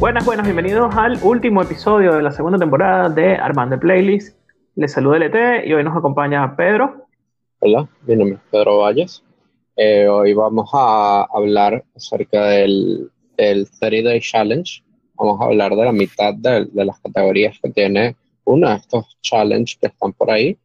[0.00, 4.38] Buenas, buenas, bienvenidos al último episodio de la segunda temporada de Armando Playlist.
[4.76, 7.08] Les saluda LT y hoy nos acompaña Pedro.
[7.58, 9.24] Hola, mi nombre es Pedro Valles.
[9.74, 14.84] Eh, hoy vamos a hablar acerca del, del 30 Day Challenge.
[15.16, 19.18] Vamos a hablar de la mitad de, de las categorías que tiene uno de estos
[19.20, 20.56] challenges que están por ahí.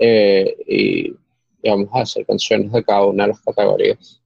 [0.00, 1.16] Eh, y,
[1.62, 4.20] y vamos a hacer canciones de cada una de las categorías.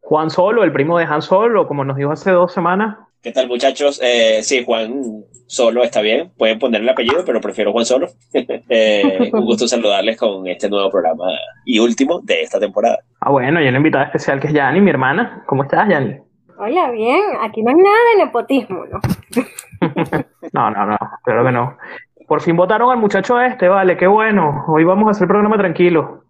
[0.00, 2.98] Juan Solo, el primo de Han Solo, como nos dijo hace dos semanas.
[3.22, 4.00] ¿Qué tal, muchachos?
[4.02, 6.32] Eh, sí, Juan Solo está bien.
[6.36, 8.08] Pueden poner el apellido, pero prefiero Juan Solo.
[8.32, 11.26] eh, un gusto saludarles con este nuevo programa
[11.64, 12.98] y último de esta temporada.
[13.20, 15.44] Ah, bueno, y una invitada especial que es Yani, mi hermana.
[15.46, 16.16] ¿Cómo estás, Yani?
[16.58, 17.20] Hola, bien.
[17.42, 19.00] Aquí no hay nada de nepotismo, ¿no?
[20.52, 21.78] no, no, no, claro que no.
[22.26, 24.64] Por fin votaron al muchacho este, vale, qué bueno.
[24.66, 26.24] Hoy vamos a hacer programa tranquilo.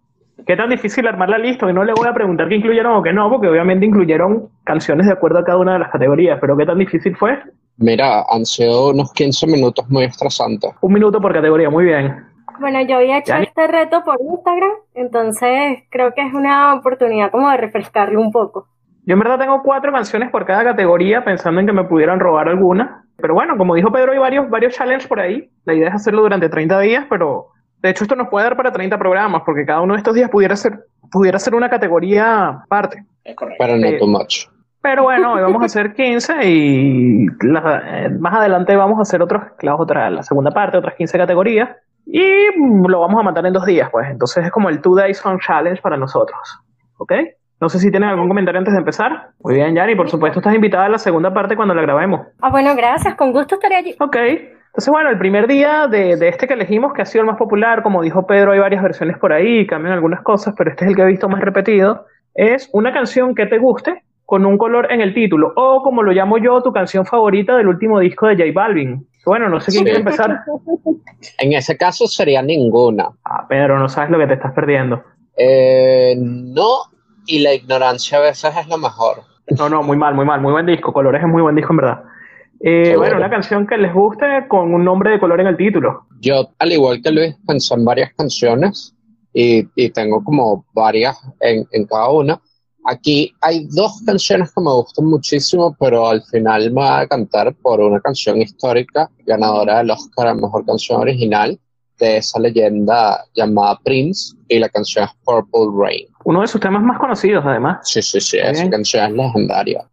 [0.45, 1.69] ¿Qué tan difícil armar la lista?
[1.69, 5.07] Y no le voy a preguntar qué incluyeron o qué no, porque obviamente incluyeron canciones
[5.07, 7.39] de acuerdo a cada una de las categorías, pero ¿qué tan difícil fue?
[7.77, 10.71] Mira, han sido unos 15 minutos muy estresantes.
[10.81, 12.25] Un minuto por categoría, muy bien.
[12.59, 17.49] Bueno, yo había hecho este reto por Instagram, entonces creo que es una oportunidad como
[17.49, 18.67] de refrescarlo un poco.
[19.05, 22.47] Yo en verdad tengo cuatro canciones por cada categoría, pensando en que me pudieran robar
[22.47, 23.05] alguna.
[23.17, 25.49] Pero bueno, como dijo Pedro, hay varios, varios challenges por ahí.
[25.65, 27.47] La idea es hacerlo durante 30 días, pero
[27.83, 30.29] de hecho esto nos puede dar para 30 programas, porque cada uno de estos días
[30.31, 30.79] pudiera ser,
[31.11, 33.05] pudiera ser una categoría aparte.
[33.23, 33.63] Es correcto.
[33.63, 33.97] Pero no Sí.
[33.99, 34.45] too much.
[34.81, 39.21] Pero bueno, hoy vamos a hacer 15 y la- eh, más adelante vamos a hacer
[39.21, 41.69] otros, la, otra, la segunda parte, otras 15 categorías.
[42.05, 42.21] Y
[42.87, 44.09] lo vamos a matar en dos días, pues.
[44.09, 46.37] Entonces es como el Two Days Song Challenge para nosotros.
[46.97, 47.13] ¿Ok?
[47.61, 49.29] No sé si tienen algún comentario antes de empezar.
[49.41, 52.27] Muy bien, Yani, por supuesto estás invitada a la segunda parte cuando la grabemos.
[52.41, 53.95] Ah, bueno, gracias, con gusto estaré allí.
[54.01, 54.17] Ok.
[54.73, 57.37] Entonces, bueno, el primer día de, de este que elegimos, que ha sido el más
[57.37, 60.89] popular, como dijo Pedro, hay varias versiones por ahí, cambian algunas cosas, pero este es
[60.89, 64.91] el que he visto más repetido, es una canción que te guste con un color
[64.91, 68.35] en el título, o como lo llamo yo, tu canción favorita del último disco de
[68.35, 69.05] J Balvin.
[69.27, 69.85] Bueno, no sé quién Sí.
[69.85, 70.39] quiere empezar.
[71.39, 73.09] En ese caso sería ninguna.
[73.23, 75.03] Ah, Pedro, no sabes lo que te estás perdiendo.
[75.37, 76.79] Eh, no,
[77.25, 79.19] y la ignorancia a veces es lo mejor.
[79.57, 80.91] No, no, muy mal, muy mal, muy buen disco.
[80.91, 82.03] Colores es muy buen disco, en verdad.
[82.65, 86.05] Eh, bueno, una canción que les guste con un nombre de color en el título.
[86.21, 88.95] Yo, al igual que Luis, pensé en varias canciones
[89.33, 92.39] y, y tengo como varias en, en cada una.
[92.85, 97.53] Aquí hay dos canciones que me gustan muchísimo, pero al final me voy a cantar
[97.61, 101.59] por una canción histórica ganadora del Oscar a Mejor Canción Original
[101.99, 106.07] de esa leyenda llamada Prince y la canción es Purple Rain.
[106.25, 107.79] Uno de sus temas más conocidos, además.
[107.83, 108.71] Sí, sí, sí, Muy esa bien.
[108.71, 109.85] canción es legendaria.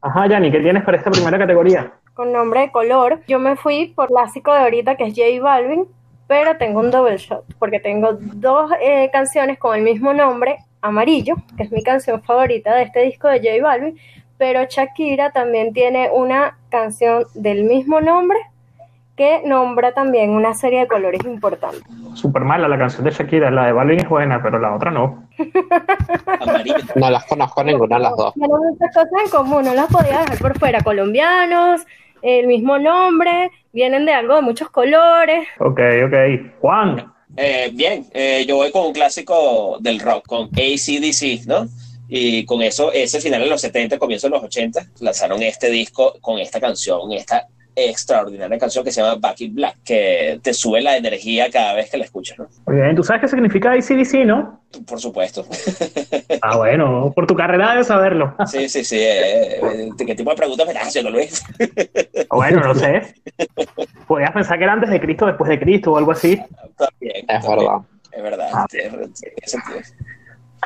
[0.00, 1.92] Ajá, Yanni, ¿qué tienes para esta primera categoría?
[2.14, 5.86] Con nombre de color, yo me fui por clásico de ahorita que es J Balvin,
[6.26, 11.36] pero tengo un double shot, porque tengo dos eh, canciones con el mismo nombre, Amarillo,
[11.56, 13.98] que es mi canción favorita de este disco de J Balvin,
[14.38, 18.38] pero Shakira también tiene una canción del mismo nombre
[19.16, 21.82] que nombra también una serie de colores importantes.
[22.14, 25.26] Súper mala la canción de Shakira, la de Balvin es buena, pero la otra no.
[26.94, 28.34] No las conozco ninguna de las dos.
[28.34, 30.80] Tienen muchas cosas en común, no las podía dejar por fuera.
[30.82, 31.82] Colombianos,
[32.22, 35.46] el mismo nombre, vienen de algo de muchos colores.
[35.58, 36.60] Ok, ok.
[36.60, 41.66] Juan, Eh, bien, eh, yo voy con un clásico del rock, con ACDC, ¿no?
[42.08, 46.14] Y con eso, ese final de los 70, comienzo de los 80, lanzaron este disco
[46.20, 50.80] con esta canción, esta extraordinaria canción que se llama Back in Black, que te sube
[50.80, 52.46] la energía cada vez que la escuchas, ¿no?
[52.66, 52.96] muy bien.
[52.96, 54.62] ¿Tú sabes qué significa ACDC, no?
[54.86, 55.44] Por supuesto.
[56.42, 58.34] Ah, bueno, por tu carrera debes saberlo.
[58.46, 58.98] Sí, sí, sí.
[59.00, 61.42] eh, eh, ¿Qué tipo de preguntas me estás haciendo, Luis?
[62.30, 63.14] Bueno, no sé.
[64.06, 66.36] Podías pensar que era antes de Cristo, después de Cristo o algo así.
[66.76, 67.56] También, Es también.
[67.58, 67.78] verdad.
[68.12, 68.66] Es verdad, Ah.
[69.44, 69.78] sentido.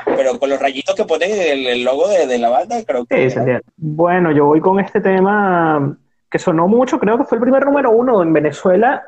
[0.05, 1.05] Pero con los rayitos que
[1.53, 3.17] el, el logo de, de la banda, creo que.
[3.25, 3.63] Sí, se entiende.
[3.77, 5.97] Bueno, yo voy con este tema
[6.31, 9.03] que sonó mucho, creo que fue el primer número uno en Venezuela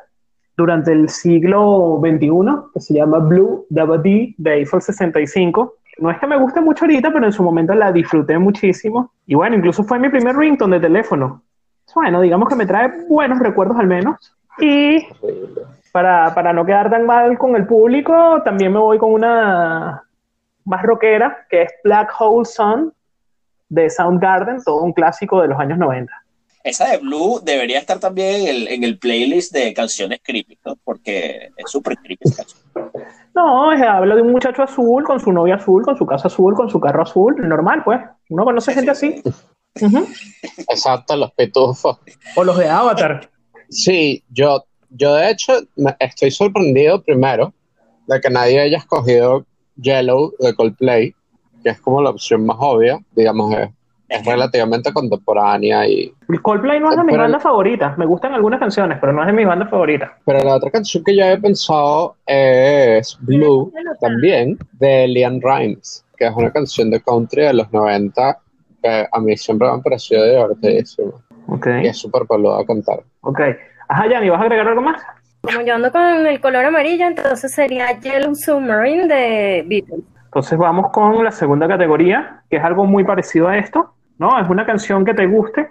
[0.57, 2.29] durante el siglo XXI,
[2.73, 5.75] que se llama Blue Dabadi de Eiffel 65.
[5.99, 9.11] No es que me guste mucho ahorita, pero en su momento la disfruté muchísimo.
[9.25, 11.41] Y bueno, incluso fue mi primer ringtone de teléfono.
[11.95, 14.35] Bueno, digamos que me trae buenos recuerdos al menos.
[14.59, 15.07] Y
[15.91, 20.03] para, para no quedar tan mal con el público, también me voy con una
[20.65, 22.93] más rockera, que es Black Hole Sun
[23.69, 26.22] de Soundgarden, todo un clásico de los años 90.
[26.63, 30.77] Esa de Blue debería estar también en el, en el playlist de canciones creepy, ¿no?
[30.83, 32.91] Porque es súper creepy esa canción.
[33.35, 36.53] No, es- habla de un muchacho azul, con su novia azul, con su casa azul,
[36.55, 37.99] con su carro azul, normal, pues.
[38.29, 39.21] Uno conoce gente así.
[40.69, 41.97] Exacto, los pitufos.
[42.35, 43.29] O los de Avatar.
[43.69, 47.53] Sí, yo, yo de hecho me- estoy sorprendido primero
[48.07, 49.45] de que nadie haya escogido
[49.75, 51.13] Yellow de Coldplay,
[51.63, 53.69] que es como la opción más obvia, digamos, es
[54.09, 57.97] es relativamente contemporánea y El Coldplay no es de mis Pero- bandas favoritas.
[57.97, 60.11] Me gustan algunas canciones, pero no es de mis bandas favoritas.
[60.25, 66.25] pero la otra canción que yo había pensado es Blue también de Leanne Rimes que
[66.27, 68.37] es una canción de country de los 90
[68.83, 71.11] que a mí siempre me ha parecido divertidísima
[71.47, 71.67] Ok.
[71.83, 73.39] y es súper peluda a cantar Ok.
[73.87, 75.01] Ajá, Yanni, ¿vas a agregar algo más?
[75.41, 80.03] Como yo ando con el color amarillo, entonces sería Yellow Submarine de Beatles.
[80.33, 84.41] Entonces vamos con la segunda categoría, que es algo muy parecido a esto, ¿no?
[84.41, 85.67] Es una canción que te guste,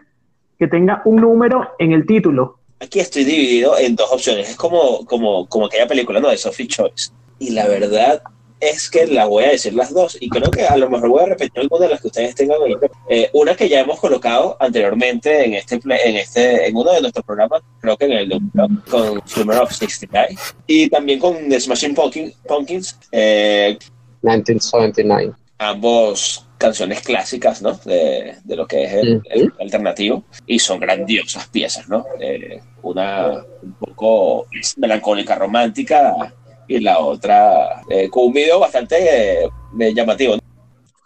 [0.57, 2.61] que tenga un número en el título.
[2.81, 4.51] Aquí estoy dividido en dos opciones.
[4.51, 6.29] Es como, como, como aquella película, ¿no?
[6.29, 7.11] De Sophie Choice.
[7.41, 8.23] Y la verdad
[8.61, 10.17] es que las voy a decir las dos.
[10.21, 12.59] Y creo que a lo mejor voy a repetir alguna de las que ustedes tengan.
[13.09, 17.25] Eh, una que ya hemos colocado anteriormente en este, en este en uno de nuestros
[17.25, 18.41] programas, creo que en el de-
[18.89, 20.37] con of 69.
[20.69, 22.97] Y también con The Smashing Pumpkin- Pumpkins.
[23.11, 23.77] eh,
[24.23, 27.73] 1979 ambos canciones clásicas, ¿no?
[27.85, 32.05] De, de lo que es el, el alternativo y son grandiosas piezas, ¿no?
[32.21, 34.47] Eh, una un poco
[34.77, 36.35] melancólica, romántica
[36.69, 39.49] y la otra eh, con un video bastante eh,
[39.95, 40.37] llamativo.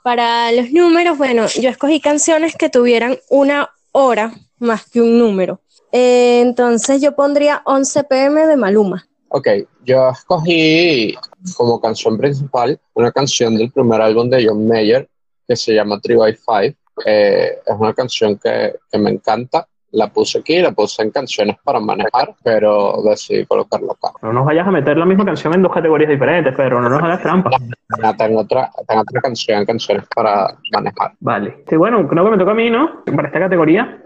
[0.02, 5.60] Para los números, bueno, yo escogí canciones que tuvieran una hora más que un número.
[5.90, 9.08] Eh, entonces yo pondría 11 pm de Maluma.
[9.36, 9.48] Ok,
[9.84, 11.14] yo escogí
[11.58, 15.06] como canción principal una canción del primer álbum de John Mayer
[15.46, 16.74] que se llama 3x5.
[17.04, 19.66] Eh, es una canción que, que me encanta.
[19.90, 24.14] La puse aquí, la puse en canciones para manejar, pero decidí colocarla acá.
[24.22, 27.02] No nos vayas a meter la misma canción en dos categorías diferentes, pero no nos
[27.02, 27.50] hagas trampa.
[28.02, 31.12] Ya tengo otra, tengo otra canción, canciones para manejar.
[31.20, 31.62] Vale.
[31.68, 33.04] Sí, bueno, creo que me toca a mí, ¿no?
[33.04, 34.02] Para esta categoría.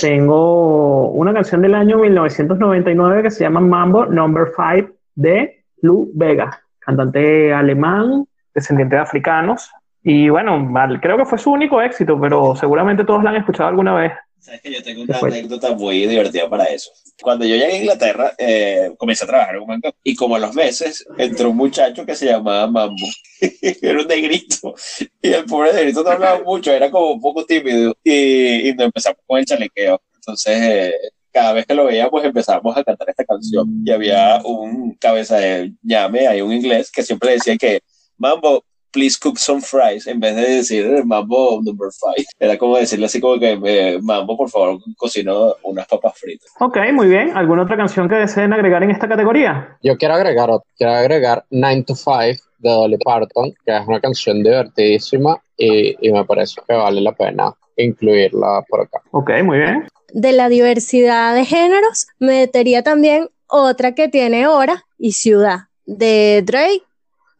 [0.00, 6.60] Tengo una canción del año 1999 que se llama Mambo Number 5 de Lou Vega,
[6.80, 9.70] cantante alemán, descendiente de africanos.
[10.02, 10.68] Y bueno,
[11.00, 14.12] creo que fue su único éxito, pero seguramente todos la han escuchado alguna vez.
[14.44, 15.30] Sabes que yo tengo ¿Qué una fue?
[15.30, 16.90] anécdota muy divertida para eso.
[17.22, 20.38] Cuando yo llegué a Inglaterra, eh, comencé a trabajar en un banco y como a
[20.38, 23.06] los meses entró un muchacho que se llamaba Mambo.
[23.40, 24.74] era un negrito.
[25.22, 27.96] Y el pobre negrito no hablaba mucho, era como un poco tímido.
[28.04, 30.02] Y, y nos empezamos con el chalequeo.
[30.16, 30.92] Entonces, eh,
[31.32, 33.82] cada vez que lo veíamos empezamos a cantar esta canción.
[33.82, 37.80] Y había un cabeza de llame, hay un inglés, que siempre decía que
[38.18, 38.62] Mambo,
[38.94, 42.24] please cook some fries, en vez de decir eh, Mambo number five.
[42.38, 46.48] Era como decirle así como que eh, Mambo, por favor, cocino unas papas fritas.
[46.60, 47.36] Ok, muy bien.
[47.36, 49.76] ¿Alguna otra canción que deseen agregar en esta categoría?
[49.82, 52.14] Yo quiero agregar, otra, quiero agregar 9 to 5
[52.58, 57.12] de Dolly Parton, que es una canción divertidísima y, y me parece que vale la
[57.12, 59.02] pena incluirla por acá.
[59.10, 59.88] Ok, muy bien.
[60.12, 66.82] De la diversidad de géneros, metería también otra que tiene hora y ciudad, de Drake,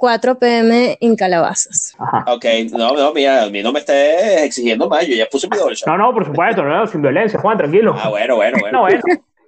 [0.04, 1.96] 4 pm en Calabazas.
[1.98, 2.26] Ajá.
[2.30, 2.44] Ok,
[2.76, 5.74] no, no, mira, a mí no me estés exigiendo más, yo ya puse mi doble
[5.74, 5.88] shot.
[5.88, 7.96] No, no, por supuesto, no, sin violencia, Juan, tranquilo.
[7.98, 8.76] Ah, bueno, bueno, bueno.
[8.76, 9.00] No, bueno,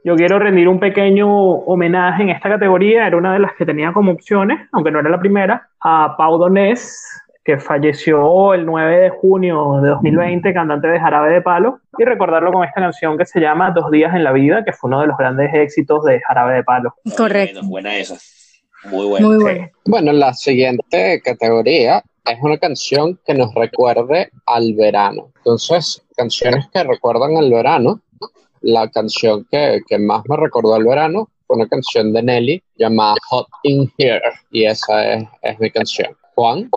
[0.02, 3.06] yo quiero rendir un pequeño homenaje en esta categoría.
[3.06, 6.38] Era una de las que tenía como opciones, aunque no era la primera, a Pau
[6.38, 6.98] Donés,
[7.44, 12.50] que falleció el 9 de junio de 2020, cantante de Jarabe de Palo, y recordarlo
[12.50, 15.08] con esta canción que se llama Dos días en la vida, que fue uno de
[15.08, 16.94] los grandes éxitos de Jarabe de Palo.
[17.14, 17.56] Correcto.
[17.56, 18.16] Bueno, buena esa.
[18.84, 19.26] Muy buena.
[19.26, 19.70] Muy bueno.
[19.84, 25.32] Bueno, la siguiente categoría es una canción que nos recuerde al verano.
[25.38, 28.00] Entonces, canciones que recuerdan al verano.
[28.62, 33.14] La canción que, que más me recordó al verano fue una canción de Nelly llamada
[33.28, 34.22] Hot in Here.
[34.50, 36.16] Y esa es, es mi canción.
[36.34, 36.68] Juan.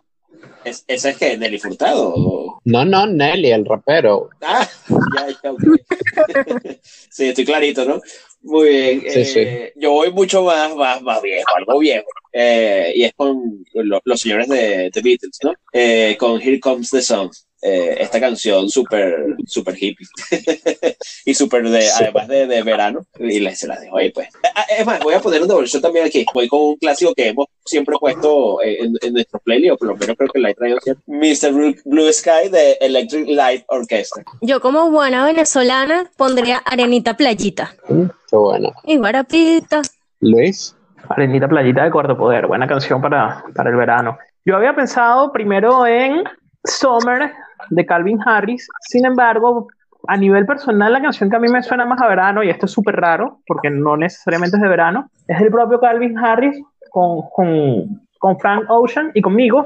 [0.63, 2.13] Es- ¿Esa es que Nelly Furtado?
[2.15, 4.29] o- No, no, Nelly, el rapero.
[4.45, 4.67] Ah,
[5.15, 5.61] ya, ya, ok.
[6.83, 8.01] sí, estoy clarito, ¿no?
[8.41, 9.01] Muy bien.
[9.01, 9.25] Sí, eh,
[9.73, 9.79] sí.
[9.81, 12.07] Yo voy mucho más, más, más viejo, algo viejo.
[12.31, 15.53] Eh, y es con lo- los señores de The Beatles, ¿no?
[15.73, 17.29] Eh, con Here Comes the Sun.
[17.61, 20.07] Eh, esta canción súper super hippie
[21.25, 22.03] y súper de Sí.
[22.03, 25.13] además de, de verano y les, se las dejo ahí pues Ah, es más voy
[25.13, 28.77] a poner un shot también aquí voy con un clásico que hemos siempre puesto eh,
[28.79, 31.51] en, en nuestro playlist o por lo menos creo que la he traído siempre Mr.
[31.51, 38.05] Blue, Blue Sky de Electric Light Orchestra Yo como buena venezolana pondría Arenita Playita Mm,
[38.29, 38.71] qué bueno.
[38.85, 39.81] y Guarapita.
[40.21, 40.75] Luis.
[41.09, 44.17] Arenita Playita de Cuarto Poder, buena canción para, para el verano.
[44.45, 46.23] Yo había pensado primero en
[46.63, 47.31] Summer
[47.69, 49.67] de Calvin Harris, sin embargo,
[50.07, 52.65] a nivel personal, la canción que a mí me suena más a verano, y esto
[52.65, 57.21] es súper raro, porque no necesariamente es de verano, es el propio Calvin Harris con,
[57.35, 59.65] con, con Frank Ocean y conmigo,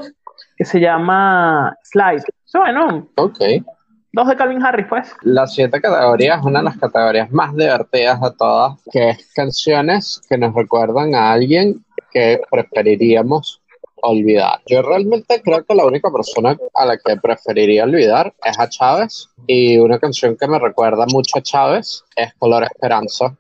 [0.58, 2.24] que se llama Slide.
[2.46, 3.40] So, bueno, Ok.
[4.12, 5.14] dos de Calvin Harris, pues.
[5.22, 10.22] La siguiente categoría es una de las categorías más divertidas de todas, que es canciones
[10.28, 13.62] que nos recuerdan a alguien que preferiríamos
[14.04, 14.62] olvidar.
[14.68, 19.30] Yo realmente creo que la única persona a la que preferiría olvidar es a Chávez
[19.48, 23.36] y una canción que me recuerda mucho a Chávez es Color Esperanza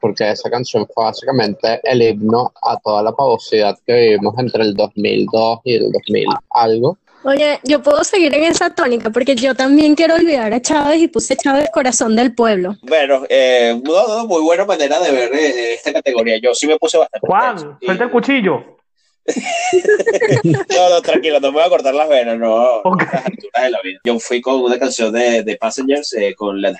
[0.00, 4.74] porque esa canción fue básicamente el himno a toda la pavosidad que vivimos entre el
[4.74, 6.98] 2002 y el 2000 algo.
[7.24, 11.08] Oye, yo puedo seguir en esa tónica porque yo también quiero olvidar a Chávez y
[11.08, 12.76] puse Chávez corazón del pueblo.
[12.82, 13.80] Bueno, eh,
[14.28, 16.38] muy buena manera de ver eh, esta categoría.
[16.38, 17.26] Yo sí me puse bastante.
[17.26, 18.75] Juan, suelta el cuchillo.
[20.44, 22.82] No, no, tranquilo, no me voy a cortar las venas, no.
[22.84, 24.00] de la vida.
[24.04, 26.76] Yo fui con una canción de, de Passengers eh, con Let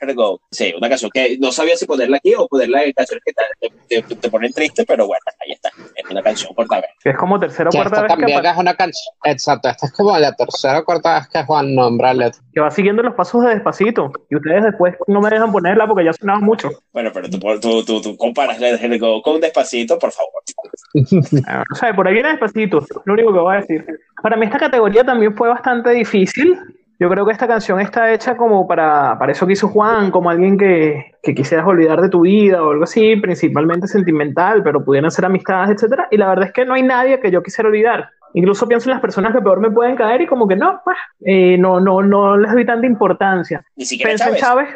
[0.00, 0.40] Her, Go.
[0.50, 4.02] Sí, una canción que no sabía si ponerla aquí o ponerla en canciones que te,
[4.02, 5.70] te, te, ponen triste, pero bueno, ahí está.
[5.94, 6.90] Es una canción corta vez.
[7.04, 8.08] Es como tercera o cuarta vez.
[8.08, 9.14] También es una canción.
[9.24, 12.32] Exacto, esta es como la tercera o cuarta vez que Juan nombra Let.
[12.52, 14.12] Que va siguiendo los pasos de despacito.
[14.30, 16.70] Y ustedes después no me dejan ponerla porque ya sonaba mucho.
[16.92, 18.58] Bueno, pero tú, tú, tú, tú comparas
[19.22, 20.30] con despacito, por favor.
[21.46, 23.84] Ah, o sea, por ahí viene despacito, lo único que voy a decir.
[24.22, 26.58] Para mí esta categoría también fue bastante difícil.
[26.98, 30.28] Yo creo que esta canción está hecha como para, para eso que hizo Juan, como
[30.28, 35.10] alguien que, que quisieras olvidar de tu vida o algo así, principalmente sentimental, pero pudieran
[35.10, 36.08] ser amistades, etcétera.
[36.10, 38.10] Y la verdad es que no hay nadie que yo quisiera olvidar.
[38.34, 40.96] Incluso pienso en las personas que peor me pueden caer y como que no, pues,
[41.24, 43.64] eh, no, no, no les doy tanta importancia.
[43.76, 44.40] Ni siquiera Chávez.
[44.40, 44.68] Chávez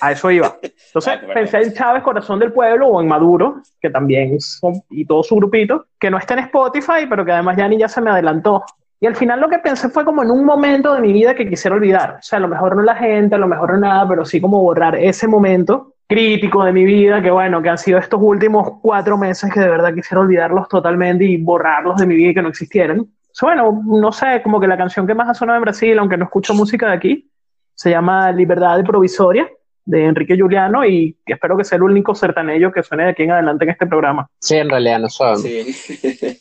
[0.00, 0.56] a eso iba.
[0.62, 5.04] Entonces ah, pensé en Chávez, Corazón del Pueblo, o en Maduro, que también son, y
[5.04, 8.00] todo su grupito, que no está en Spotify, pero que además ya ni ya se
[8.00, 8.64] me adelantó.
[8.98, 11.48] Y al final lo que pensé fue como en un momento de mi vida que
[11.48, 12.16] quisiera olvidar.
[12.18, 14.40] O sea, a lo mejor no la gente, a lo mejor no nada, pero sí
[14.40, 18.78] como borrar ese momento crítico de mi vida, que bueno, que han sido estos últimos
[18.80, 22.42] cuatro meses que de verdad quisiera olvidarlos totalmente y borrarlos de mi vida y que
[22.42, 23.06] no existieran.
[23.42, 26.24] bueno, no sé, como que la canción que más ha sonado en Brasil, aunque no
[26.24, 27.30] escucho música de aquí,
[27.74, 29.50] se llama Libertad Provisoria
[29.84, 33.30] de Enrique Juliano y espero que sea el único sertanello que suene de aquí en
[33.32, 34.28] adelante en este programa.
[34.40, 35.38] Sí, en realidad no son.
[35.38, 35.74] Sí.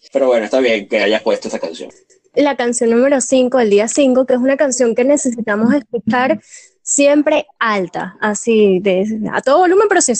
[0.13, 1.89] Pero bueno, está bien que hayas puesto esa canción.
[2.33, 6.39] La canción número 5, el día 5, que es una canción que necesitamos escuchar
[6.85, 10.15] siempre alta, así de a todo volumen, pero sin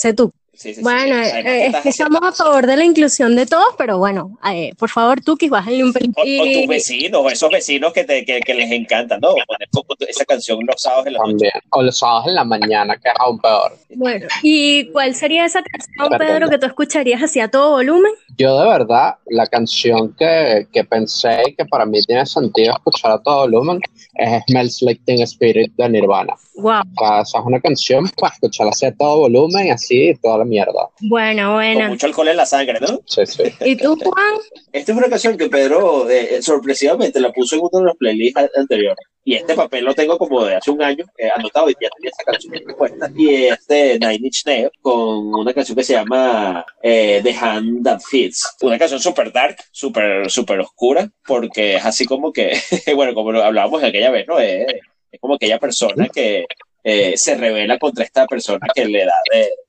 [0.56, 3.98] ser tú bueno, eh, es que estamos a favor de la inclusión de todos, pero
[3.98, 6.12] bueno, eh, por favor, tú que bájale un pelín.
[6.16, 9.34] O, tus vecinos, esos vecinos que, te, que, que, les encanta, ¿no?
[9.46, 11.52] Poner esa canción los sábados en la También.
[11.70, 13.76] O los sábados en la mañana, que es aún peor.
[13.94, 18.12] Bueno, ¿y cuál sería esa canción, Pedro, que tú escucharías así a todo volumen?
[18.38, 23.18] Yo de verdad, la canción que, que pensé que para mí tiene sentido escuchar a
[23.18, 23.80] todo volumen
[24.14, 26.34] es Smells Like Teen Spirit de Nirvana.
[26.56, 26.82] Wow.
[27.00, 30.44] O sea, es una canción para escucharla así a todo volumen y así toda la
[30.46, 30.90] mierda.
[31.00, 31.80] Bueno, bueno.
[31.80, 33.00] Con mucho alcohol en la sangre, ¿no?
[33.06, 33.42] Sí, sí.
[33.64, 34.34] ¿Y tú, Juan?
[34.72, 38.50] Esta es una canción que Pedro eh, sorpresivamente la puso en uno de los playlists
[38.56, 39.04] anteriores.
[39.24, 42.10] Y este papel lo tengo como de hace un año eh, anotado y ya tenía
[42.10, 43.10] esa canción puesta.
[43.16, 48.00] Y este Nine Inch Nails con una canción que se llama eh, The Hand That
[48.08, 48.56] Fits.
[48.62, 52.56] Una canción súper dark, súper super oscura, porque es así como que,
[52.94, 54.38] bueno, como hablábamos aquella vez, ¿no?
[54.38, 56.46] es como aquella persona que
[56.88, 59.12] eh, se revela contra esta persona que le da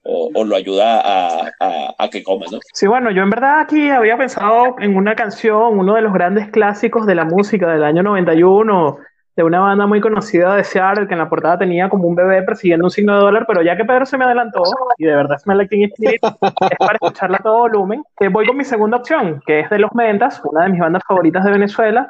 [0.03, 2.59] o, lo ayuda a, a, que coma, ¿no?
[2.73, 6.49] Sí, bueno, yo en verdad aquí había pensado en una canción, uno de los grandes
[6.49, 8.99] clásicos de la música del año 91,
[9.35, 12.43] de una banda muy conocida de Seattle que en la portada tenía como un bebé
[12.43, 14.61] persiguiendo un signo de dólar, pero ya que Pedro se me adelantó
[14.99, 18.97] y de verdad me like es para escucharla a todo volumen, voy con mi segunda
[18.97, 22.07] opción, que es de Los Mentas, una de mis bandas favoritas de Venezuela,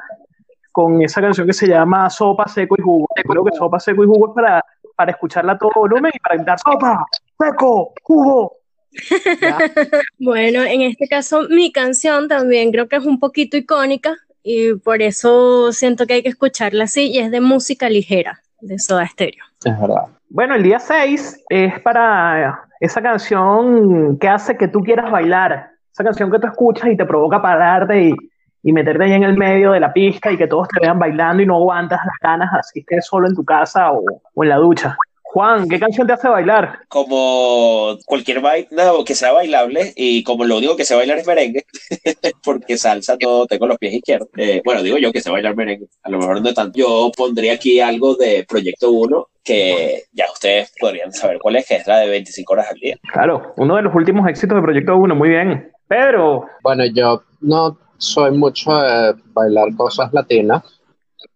[0.70, 3.08] con esa canción que se llama Sopa, Seco y Jugo.
[3.28, 4.64] Creo que Sopa, Seco y Jugo es para,
[4.98, 7.06] para escucharla a todo volumen y para gritar Sopa,
[7.38, 8.56] Seco, Jugo.
[10.18, 15.00] bueno, en este caso mi canción también creo que es un poquito icónica y por
[15.00, 19.44] eso siento que hay que escucharla así y es de música ligera, de Soda Stereo.
[19.64, 20.06] Es verdad.
[20.30, 26.02] Bueno, el día 6 es para esa canción que hace que tú quieras bailar, esa
[26.02, 28.14] canción que tú escuchas y te provoca pararte y,
[28.62, 31.42] y meterte ahí en el medio de la pista y que todos te vean bailando
[31.42, 34.02] y no aguantas las ganas así que solo en tu casa o,
[34.34, 34.96] o en la ducha.
[35.30, 36.78] Juan, ¿qué canción te hace bailar?
[36.88, 38.68] Como cualquier baile
[39.04, 41.66] que sea bailable y como lo único que sé bailar es merengue,
[42.44, 44.30] porque salsa no tengo los pies izquierdos.
[44.38, 46.78] Eh, bueno, digo yo que sé bailar merengue, a lo mejor no tanto.
[46.78, 51.76] Yo pondría aquí algo de Proyecto 1 que ya ustedes podrían saber cuál es, que
[51.76, 52.96] es la de 25 horas al día.
[53.12, 55.70] Claro, uno de los últimos éxitos de Proyecto 1, muy bien.
[55.88, 56.46] Pedro.
[56.62, 60.78] Bueno, yo no soy mucho de bailar cosas latinas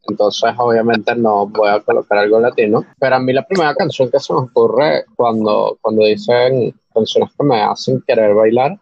[0.08, 4.20] entonces obviamente no voy a colocar algo latino, pero a mí la primera canción que
[4.20, 8.78] se me ocurre cuando, cuando dicen canciones que me hacen querer bailar,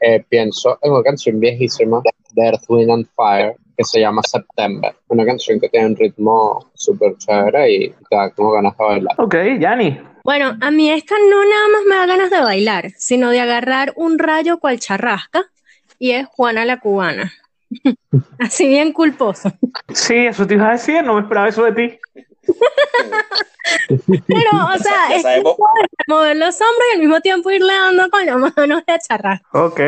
[0.00, 2.00] eh, pienso en una canción viejísima
[2.34, 6.70] de Earth, Wind and Fire que se llama September, una canción que tiene un ritmo
[6.74, 9.14] súper chévere y te da como ganas de bailar.
[9.18, 9.98] Ok, Yanni.
[10.24, 13.92] Bueno, a mí esta no nada más me da ganas de bailar, sino de agarrar
[13.96, 15.46] un rayo cual charrasca
[16.02, 17.32] y es Juana la Cubana
[18.40, 19.52] Así bien culposo.
[19.94, 21.98] Sí, eso te iba a decir, no me esperaba eso de ti.
[23.88, 25.24] Pero, o sea, es
[26.06, 29.40] mover los hombros y al mismo tiempo irle dando con las manos de acharrar.
[29.52, 29.80] Ok.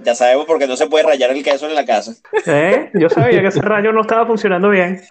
[0.00, 2.12] Ya sabemos por qué no se puede rayar el queso en la casa.
[2.46, 5.00] Eh, Yo sabía que ese rayo no estaba funcionando bien.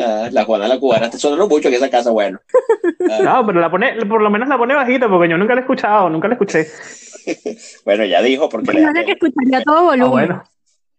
[0.00, 2.38] Ah, la Juana la cubana está sonando mucho en esa casa, bueno.
[3.10, 5.60] Ah, No, pero la pone, por lo menos la pone bajita porque yo nunca la
[5.60, 6.66] he escuchado, nunca la escuché.
[7.84, 10.06] bueno, ya dijo, porque Primero que escucharía a todo volumen.
[10.06, 10.44] Ah, bueno.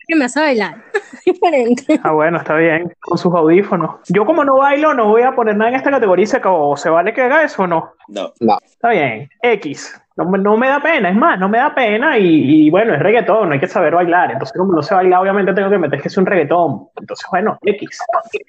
[0.09, 0.75] Que me hace bailar.
[1.25, 1.99] Diferente.
[2.03, 2.91] Ah, bueno, está bien.
[2.99, 3.97] Con sus audífonos.
[4.09, 6.75] Yo como no bailo, no voy a poner nada en esta categoría y se acabó.
[6.75, 7.91] ¿Se vale que haga eso o no?
[8.07, 8.31] No.
[8.65, 9.29] Está bien.
[9.43, 10.01] X.
[10.17, 12.93] No, me- no me da pena, es más, no me da pena y, y bueno,
[12.93, 14.31] es reggaetón, no hay que saber bailar.
[14.31, 16.87] Entonces, como no sé bailar, obviamente tengo que meter que es un reggaetón.
[16.99, 17.99] Entonces, bueno, X.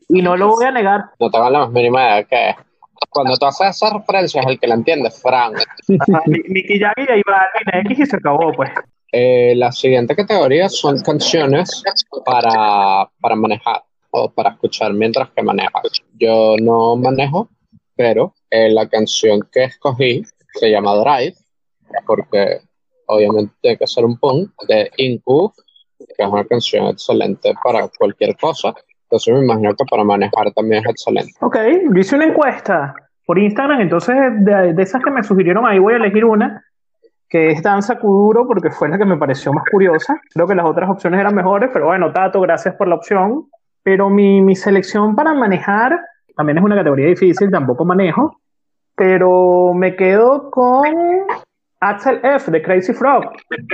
[0.08, 1.04] Y no lo voy a negar.
[1.20, 2.56] No tengo la más mínima idea es.
[3.10, 5.56] Cuando tú haces esas referencias, el que la entiende es Frank.
[5.58, 8.70] Ajá, Ni- Nicky Jam y J Balvin X y se acabó, pues.
[9.12, 11.82] Eh, la siguiente categoría son canciones
[12.24, 15.82] para, para manejar o para escuchar mientras que manejas.
[16.18, 17.48] Yo no manejo,
[17.96, 20.22] pero eh, la canción que escogí
[20.54, 21.34] se llama Drive,
[22.06, 22.60] porque
[23.06, 25.52] obviamente tiene que ser un punk de Incubus,
[25.98, 28.74] que es una canción excelente para cualquier cosa.
[29.02, 31.32] Entonces me imagino que para manejar también es excelente.
[31.40, 31.56] Ok,
[31.92, 32.94] yo hice una encuesta
[33.26, 36.64] por Instagram, entonces de, de esas que me sugirieron ahí voy a elegir una,
[37.30, 40.20] que es Danza Kuduro, porque fue la que me pareció más curiosa.
[40.34, 43.46] Creo que las otras opciones eran mejores, pero bueno, Tato, gracias por la opción.
[43.84, 45.98] Pero mi, mi selección para manejar
[46.36, 48.40] también es una categoría difícil, tampoco manejo,
[48.94, 50.84] pero me quedo con
[51.80, 53.24] Axel F de Crazy Frog.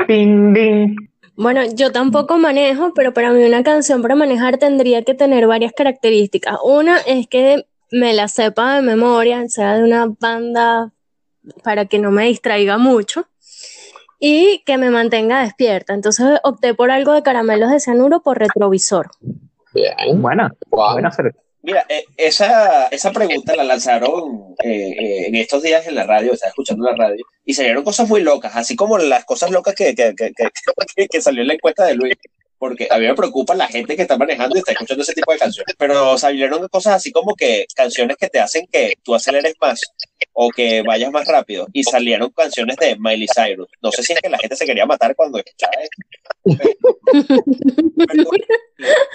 [0.07, 0.97] Ding, ding.
[1.37, 5.73] Bueno, yo tampoco manejo, pero para mí una canción para manejar tendría que tener varias
[5.73, 6.59] características.
[6.65, 10.93] Una es que me la sepa de memoria, sea de una banda
[11.63, 13.27] para que no me distraiga mucho
[14.19, 15.95] y que me mantenga despierta.
[15.95, 19.11] Entonces opté por algo de caramelos de cianuro por retrovisor.
[19.75, 20.21] Bien.
[20.23, 20.93] Buena, Wow.
[20.95, 21.11] buena.
[21.63, 26.33] Mira, eh, esa, esa pregunta la lanzaron eh, eh, en estos días en la radio,
[26.33, 29.95] estaba escuchando la radio, y salieron cosas muy locas, así como las cosas locas que,
[29.97, 30.49] que, que, que,
[30.95, 32.15] que- que salió en la encuesta de Luis.
[32.59, 35.33] Porque a mí me preocupa la gente que está manejando y está escuchando ese tipo
[35.33, 35.75] de canciones.
[35.79, 39.81] Pero salieron cosas así como que canciones que te hacen que tú aceleres más
[40.33, 41.67] o que vayas más rápido.
[41.73, 43.69] Y salieron canciones de Miley Cyrus.
[43.83, 45.97] No sé si es que la gente se quería matar cuando escuchaba esto.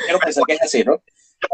[0.05, 1.01] Quiero pensar que es así, ¿no?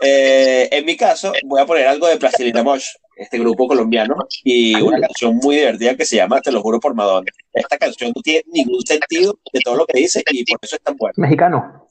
[0.02, 4.80] Eh, en mi caso, voy a poner algo de Plastilina Mosh, este grupo colombiano, y
[4.82, 7.32] una canción muy divertida que se llama Te lo juro por Madonna.
[7.54, 10.84] Esta canción no tiene ningún sentido de todo lo que dice y por eso es
[10.84, 11.14] tan buena.
[11.18, 11.88] Mexicano.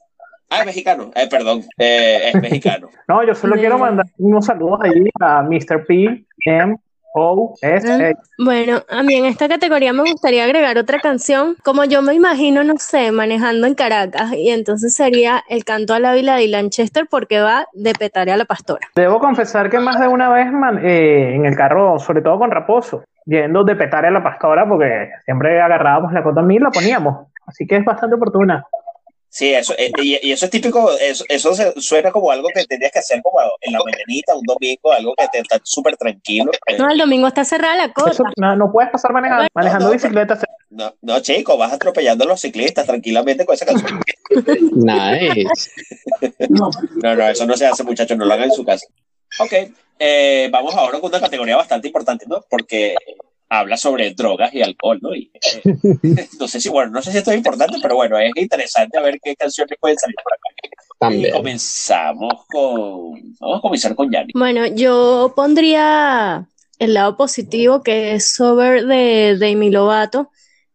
[0.48, 2.88] Ah, es mexicano, eh, perdón, eh, es mexicano.
[3.08, 5.86] No, yo solo quiero mandar unos saludos ahí a Mr.
[5.86, 6.76] P, M,
[7.62, 8.12] Ah.
[8.38, 12.62] Bueno, a mí en esta categoría me gustaría agregar otra canción, como yo me imagino,
[12.62, 17.06] no sé, manejando en Caracas, y entonces sería El canto a la vila de Lanchester
[17.10, 18.86] porque va de petare a la pastora.
[18.94, 22.50] Debo confesar que más de una vez man- eh, en el carro, sobre todo con
[22.50, 26.70] Raposo, yendo de petare a la pastora, porque siempre agarrábamos la cota mil y la
[26.70, 27.26] poníamos.
[27.46, 28.64] Así que es bastante oportuna.
[29.28, 32.64] Sí, eso, eh, y, y eso es típico, eso, eso se- suena como algo que
[32.64, 36.50] tendrías que hacer como en la mañanita, un domingo, algo que te está súper tranquilo.
[36.78, 38.32] No, el domingo está cerrada la Eso cota.
[38.36, 40.38] no, no puedes pasar manejando, manejando no, bicicleta.
[40.70, 44.00] No, no, chico, vas atropellando a los ciclistas tranquilamente con esa canción.
[44.72, 45.70] Nice.
[46.48, 46.70] No,
[47.14, 48.86] no, eso no se hace, muchachos, no lo hagan en su casa.
[49.38, 49.52] Ok,
[49.98, 52.44] eh, vamos ahora con una categoría bastante importante, ¿no?
[52.48, 52.94] Porque
[53.48, 55.14] habla sobre drogas y alcohol, ¿no?
[55.14, 58.32] Y, eh, no sé si, bueno, no sé si esto es importante, pero bueno, es
[58.36, 60.40] interesante a ver qué canciones pueden salir por acá.
[60.58, 61.32] Y También.
[61.32, 64.32] comenzamos con, vamos a comenzar con Yanni.
[64.34, 70.30] Bueno, yo pondría el lado positivo que es Sober de Demi Lovato,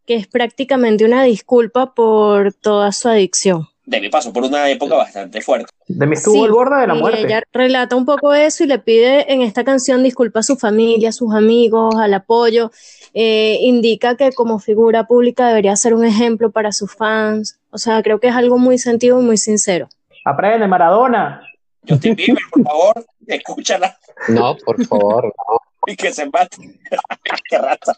[0.05, 3.70] que es prácticamente una disculpa por toda su adicción.
[3.91, 5.69] Demi pasó por una época bastante fuerte.
[5.85, 7.23] De mí estuvo Sí, el borde de la muerte.
[7.23, 11.09] ella relata un poco eso y le pide en esta canción disculpas a su familia,
[11.09, 12.71] a sus amigos, al apoyo.
[13.13, 17.59] Eh, indica que como figura pública debería ser un ejemplo para sus fans.
[17.69, 19.89] O sea, creo que es algo muy sentido y muy sincero.
[20.23, 21.41] Aprende, Maradona.
[21.85, 23.97] Justin Bieber, por favor, escúchala
[24.29, 25.57] No, por favor, no.
[25.91, 26.79] y que se mate.
[27.49, 27.93] Qué rata.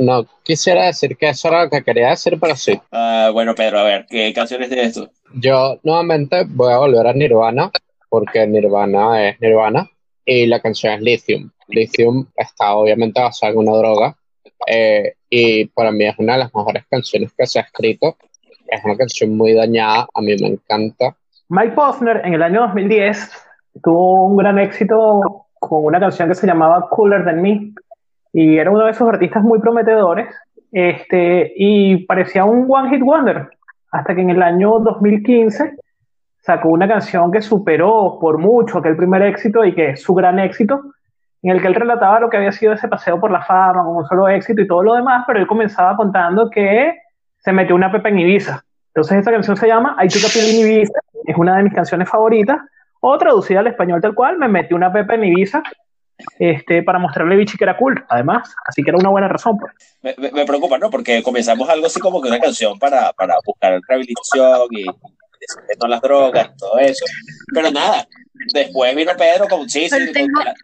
[0.00, 2.80] No quisiera decir que eso era lo que quería decir, pero sí.
[2.90, 5.10] Ah, bueno, Pedro, a ver, ¿qué canciones de esto?
[5.34, 7.70] Yo nuevamente voy a volver a Nirvana,
[8.08, 9.88] porque Nirvana es Nirvana,
[10.24, 11.50] y la canción es Lithium.
[11.68, 14.16] Lithium está obviamente basada en una droga,
[14.66, 18.16] eh, y para mí es una de las mejores canciones que se ha escrito.
[18.66, 21.14] Es una canción muy dañada, a mí me encanta.
[21.48, 23.30] Mike Posner en el año 2010
[23.82, 27.72] tuvo un gran éxito con una canción que se llamaba Cooler Than Me
[28.32, 30.34] y era uno de esos artistas muy prometedores
[30.72, 33.48] este, y parecía un One Hit Wonder.
[33.90, 35.76] hasta que en el año 2015
[36.40, 40.38] sacó una canción que superó por mucho aquel primer éxito y que es su gran
[40.38, 40.80] éxito,
[41.42, 43.96] en el que él relataba lo que había sido ese paseo por la fama con
[43.96, 46.94] un solo éxito y todo lo demás, pero él comenzaba contando que
[47.38, 48.62] se metió una pepa en Ibiza.
[48.88, 51.74] Entonces esa canción se llama I Took a Pill in Ibiza, es una de mis
[51.74, 52.60] canciones favoritas,
[53.00, 55.62] o traducida al español tal cual, me metí una pepa en Ibiza
[56.38, 59.58] este, para mostrarle a Vichy que era cool, además, así que era una buena razón.
[59.58, 59.72] Pues.
[60.18, 60.90] Me, me, preocupa, ¿no?
[60.90, 64.84] Porque comenzamos algo así como que una canción para, para buscar rehabilitación y
[65.80, 67.04] no las drogas y todo eso,
[67.52, 68.06] pero nada,
[68.52, 69.96] después vino Pedro con sí, sí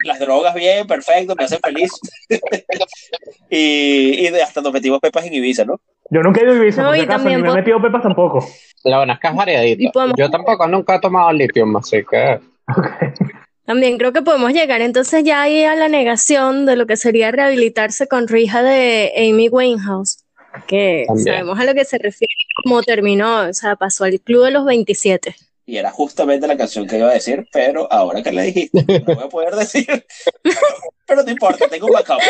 [0.03, 1.91] las drogas bien, perfecto, me hacen feliz.
[3.49, 5.79] y, y hasta nos metimos pepas en Ibiza, ¿no?
[6.09, 8.47] Yo nunca he ido a Ibiza, no, acaso, ni me he metido pepas tampoco.
[8.83, 10.05] La buena es que es variadita.
[10.15, 12.39] Yo tampoco nunca he tomado litio, así que...
[13.67, 17.31] También creo que podemos llegar entonces ya ahí a la negación de lo que sería
[17.31, 20.23] rehabilitarse con Rija de Amy Winehouse,
[20.67, 24.51] que sabemos a lo que se refiere, cómo terminó, o sea, pasó al club de
[24.51, 25.35] los 27.
[25.65, 29.15] Y era justamente la canción que iba a decir, pero ahora que le dijiste, no
[29.15, 30.05] voy a poder decir.
[31.05, 32.21] pero no importa, tengo un backup.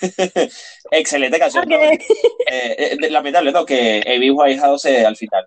[0.90, 1.70] Excelente canción.
[1.70, 2.00] Eh,
[2.48, 3.64] eh, lamentable, ¿no?
[3.64, 5.46] Que Amy Winehouse eh, al final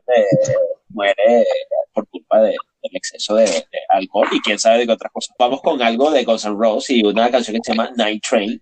[0.87, 1.45] muere
[1.91, 2.55] por culpa de,
[3.05, 5.35] exceso de, alcohol y quién sabe de qué otras cosas.
[5.37, 8.61] Vamos con algo de Guns N' Roses y una canción que se llama Night Train,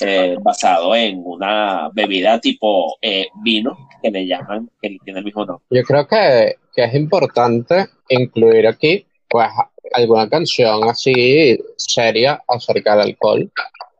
[0.00, 5.44] eh, basado en una bebida tipo eh, vino que le llaman, que tiene el mismo
[5.44, 5.64] nombre.
[5.70, 9.48] Yo creo que, que es importante incluir aquí pues
[9.92, 13.50] alguna canción así seria acerca del alcohol,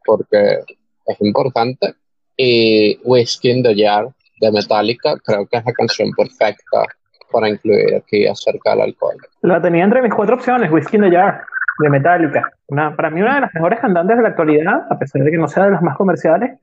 [0.05, 0.61] porque
[1.07, 1.94] es importante.
[2.37, 4.09] Y Whiskey in the Jar
[4.40, 6.85] de Metallica creo que es la canción perfecta
[7.30, 9.16] para incluir aquí acerca del alcohol.
[9.42, 11.42] La tenía entre mis cuatro opciones, Whiskey in the Jar,
[11.78, 12.50] de Metallica.
[12.68, 15.38] Una, para mí una de las mejores cantantes de la actualidad, a pesar de que
[15.38, 16.58] no sea de las más comerciales.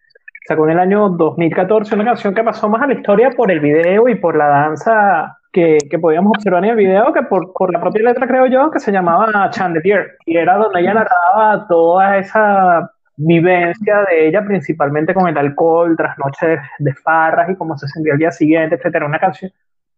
[0.45, 3.61] Sacó en el año 2014 una canción que pasó más a la historia por el
[3.61, 7.71] video y por la danza que, que podíamos observar en el video que por, por,
[7.71, 10.17] la propia letra, creo yo, que se llamaba Chandelier.
[10.25, 16.17] Y era donde ella narraba toda esa vivencia de ella, principalmente con el alcohol, tras
[16.17, 19.05] noches de farras y cómo se sentía el día siguiente, etcétera.
[19.05, 19.51] Una canción,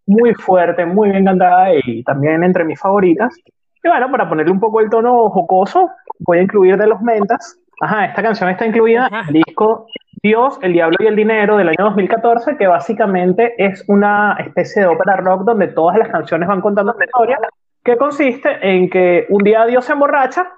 [0.06, 3.36] muy fuerte, muy bien cantada y también entre mis favoritas.
[3.84, 5.90] Y bueno, para ponerle un poco el tono jocoso,
[6.20, 7.58] voy a incluir de los mentas.
[7.82, 9.88] Ajá, esta canción está incluida en el disco
[10.24, 14.88] Dios, el Diablo y el Dinero del año 2014, que básicamente es una especie de
[14.88, 17.38] ópera rock donde todas las canciones van contando una historia,
[17.84, 20.52] que consiste en que un día Dios se emborracha,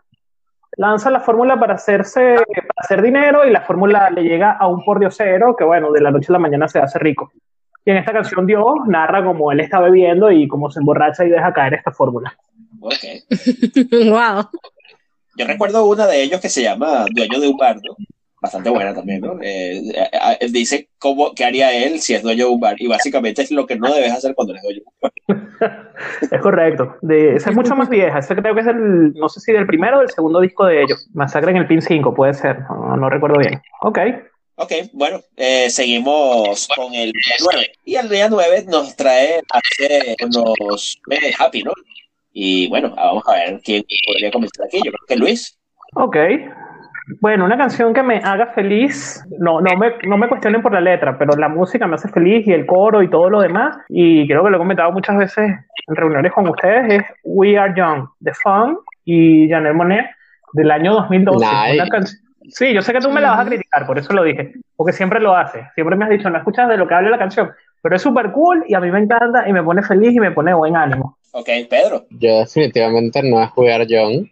[0.77, 4.83] lanza la fórmula para hacerse para hacer dinero y la fórmula le llega a un
[4.85, 7.31] pordiosero que bueno, de la noche a la mañana se hace rico.
[7.87, 11.29] Y en esta canción Dios narra cómo él está bebiendo y cómo se emborracha y
[11.29, 12.37] deja caer esta fórmula.
[12.81, 12.93] Ok.
[14.09, 14.49] wow.
[15.37, 17.95] Yo recuerdo una de ellos que se llama Dueño de un bardo.
[18.41, 19.41] Bastante buena también, ¿no?
[19.41, 20.09] Eh, eh,
[20.41, 22.75] eh, dice cómo, qué haría él si es dueño de un bar.
[22.77, 25.93] Y básicamente es lo que no debes hacer cuando eres dueño de un bar.
[26.29, 26.97] es correcto.
[27.01, 28.19] De, esa es mucho más vieja.
[28.19, 30.83] Ese creo que es el, no sé si del primero o del segundo disco de
[30.83, 31.09] ellos.
[31.13, 32.59] Masacre en el PIN 5, puede ser.
[32.63, 33.61] No, no recuerdo bien.
[33.79, 33.99] Ok.
[34.59, 37.71] Ok, bueno, eh, seguimos con el día 9.
[37.85, 41.73] Y el día 9 nos trae hace unos meses Happy, ¿no?
[42.33, 44.77] Y bueno, vamos a ver quién podría comenzar aquí.
[44.77, 45.59] Yo creo que Luis.
[45.93, 46.17] Ok.
[47.21, 50.81] Bueno, una canción que me haga feliz, no, no, me, no me cuestionen por la
[50.81, 54.27] letra, pero la música me hace feliz y el coro y todo lo demás, y
[54.27, 55.51] creo que lo he comentado muchas veces
[55.87, 60.05] en reuniones con ustedes, es We Are Young, de Fun y Janelle Monet,
[60.53, 61.45] del año 2012.
[61.75, 64.23] Una canción Sí, yo sé que tú me la vas a criticar, por eso lo
[64.23, 67.09] dije, porque siempre lo haces, siempre me has dicho, no escuchas de lo que habla
[67.09, 70.13] la canción, pero es súper cool y a mí me encanta y me pone feliz
[70.13, 71.17] y me pone buen ánimo.
[71.31, 72.05] Ok, Pedro.
[72.09, 74.27] Yo definitivamente no es jugar Young,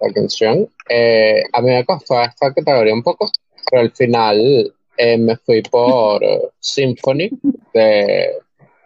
[0.00, 0.68] la canción.
[0.88, 3.30] Eh, a mí me costó esta categoría un poco,
[3.70, 6.22] pero al final eh, me fui por
[6.58, 7.30] Symphony
[7.74, 8.30] de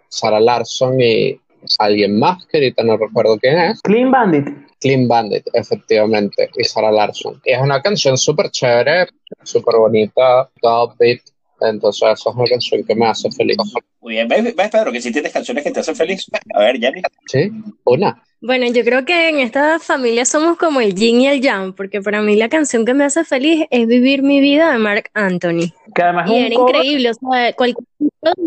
[0.09, 1.41] Sarah Larson y
[1.79, 3.81] alguien más que ahorita no recuerdo quién es.
[3.83, 4.49] Clean Bandit.
[4.83, 7.41] Clean Bandit, efectivamente, y Sarah Larson.
[7.45, 9.07] Y es una canción súper chévere,
[9.45, 11.21] súper bonita, top beat.
[11.61, 13.57] Entonces, eso es una canción que me hace feliz.
[14.01, 16.27] Muy bien, ¿ves, Pedro, que si tienes canciones que te hacen feliz?
[16.55, 17.03] A ver, Jenny.
[17.27, 17.53] Sí,
[17.85, 18.21] una.
[18.41, 22.03] Bueno, yo creo que en esta familia somos como el yin y el yang, porque
[22.03, 25.73] para mí la canción que me hace feliz es Vivir mi vida de Mark Anthony.
[25.95, 27.87] Que además y era increíble, o sea, cualquier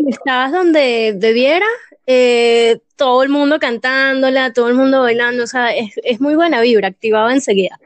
[0.08, 1.66] estabas donde bebiera,
[2.06, 6.60] eh, todo el mundo cantándola, todo el mundo bailando, o sea, es, es muy buena
[6.60, 7.78] vibra, activaba enseguida.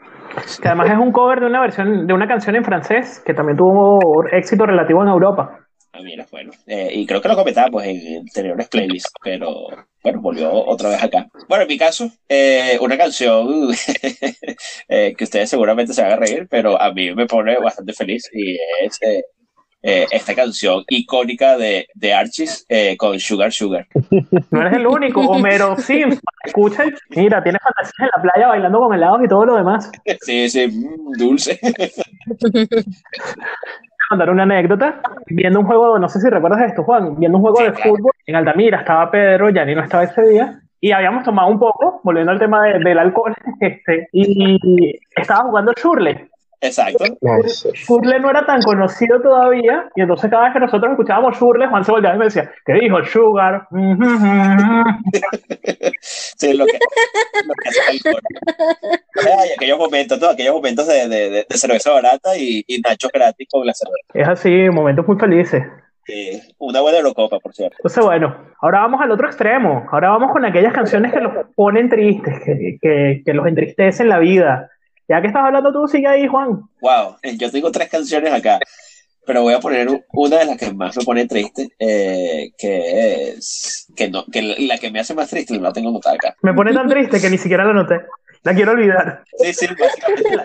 [0.63, 3.57] Que además es un cover de una versión de una canción en francés que también
[3.57, 5.67] tuvo éxito relativo en Europa.
[5.93, 9.67] Ah, mira, bueno, eh, y creo que lo comentaba pues, en anteriores playlists, pero
[10.05, 11.27] bueno, volvió otra vez acá.
[11.49, 13.71] Bueno, en mi caso, eh, una canción
[14.89, 18.31] eh, que ustedes seguramente se van a reír, pero a mí me pone bastante feliz
[18.33, 19.01] y es
[19.83, 23.87] eh, esta canción icónica de, de Archie's eh, con Sugar Sugar.
[24.51, 26.21] No eres el único, Homero Simpson.
[26.45, 29.91] Escucha, mira, tienes fantasías en la playa bailando con helados y todo lo demás.
[30.23, 31.59] Sí, sí, mm, dulce.
[34.09, 35.01] contar una anécdota.
[35.27, 37.91] Viendo un juego, no sé si recuerdas esto, Juan, viendo un juego Sí, de claro.
[37.97, 42.01] fútbol en Altamira, estaba Pedro, Yanni no estaba ese día, y habíamos tomado un poco,
[42.03, 46.29] volviendo al tema de- del alcohol, este, y estaba jugando Shurley.
[46.63, 47.05] Exacto.
[47.75, 51.85] Shurley no era tan conocido todavía, y entonces cada vez que nosotros escuchábamos Shurley, Juan
[51.85, 53.03] se volteaba y me decía, ¿qué dijo?
[53.05, 53.67] Sugar.
[56.01, 56.79] Sí, lo que,
[57.47, 58.01] lo que hace el.
[59.39, 60.29] Ay, aquellos momentos, ¿no?
[60.29, 64.07] aquellos momentos de, de, de- de cerveza barata y, y nachos gratis con la cerveza.
[64.15, 65.63] Es así, momentos muy felices.
[66.07, 67.77] Sí, una buena Eurocopa, por cierto.
[67.79, 69.87] Entonces, bueno, ahora vamos al otro extremo.
[69.93, 74.19] Ahora vamos con aquellas canciones que los ponen tristes, que, que, que los entristecen la
[74.19, 74.71] vida.
[75.11, 76.61] Ya que estás hablando tú, sigue ahí, Juan.
[76.81, 78.61] Wow, yo tengo tres canciones acá,
[79.27, 83.89] pero voy a poner una de las que más me pone triste, eh, que es
[83.97, 86.37] que no, que la- que me hace más triste no la tengo anotada acá.
[86.43, 87.97] Me pone tan triste que ni siquiera la noté.
[88.45, 89.25] La quiero olvidar.
[89.37, 90.37] Sí, sí, básicamente.
[90.37, 90.45] la-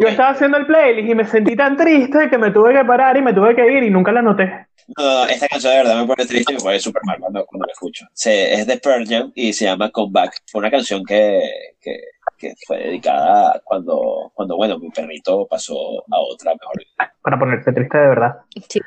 [0.00, 3.16] Yo estaba haciendo el playlist y me sentí tan triste que me tuve que parar
[3.16, 4.66] y me tuve que ir y nunca la noté.
[4.98, 7.46] No, no, esta canción de verdad me pone triste y me pone súper mal cuando,
[7.46, 8.06] cuando la escucho.
[8.12, 10.32] Se, es de Pearl Jam y se llama Come Back.
[10.50, 11.40] Fue una canción que,
[11.80, 11.96] que,
[12.40, 15.74] que fue dedicada cuando, cuando, bueno, mi perrito pasó
[16.10, 17.12] a otra mejor vida.
[17.22, 18.36] Para ponerte triste de verdad.
[18.68, 18.80] Sí.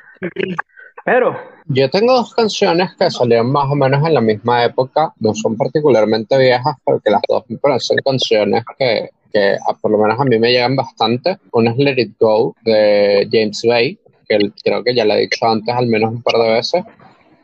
[1.06, 1.36] Pero,
[1.68, 5.56] Yo tengo dos canciones que salieron más o menos en la misma época, no son
[5.58, 10.24] particularmente viejas, porque las dos me parecen canciones que, que a- por lo menos a
[10.24, 11.38] mí me llegan bastante.
[11.52, 15.22] Una es Let It Go de James Bay, que el- creo que ya la he
[15.22, 16.84] dicho antes al menos un par de veces.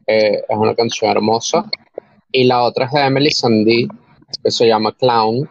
[0.08, 1.65] Eh, es una canción hermosa.
[2.32, 3.88] Y la otra es de Emily Sandé,
[4.43, 5.50] que se llama Clown.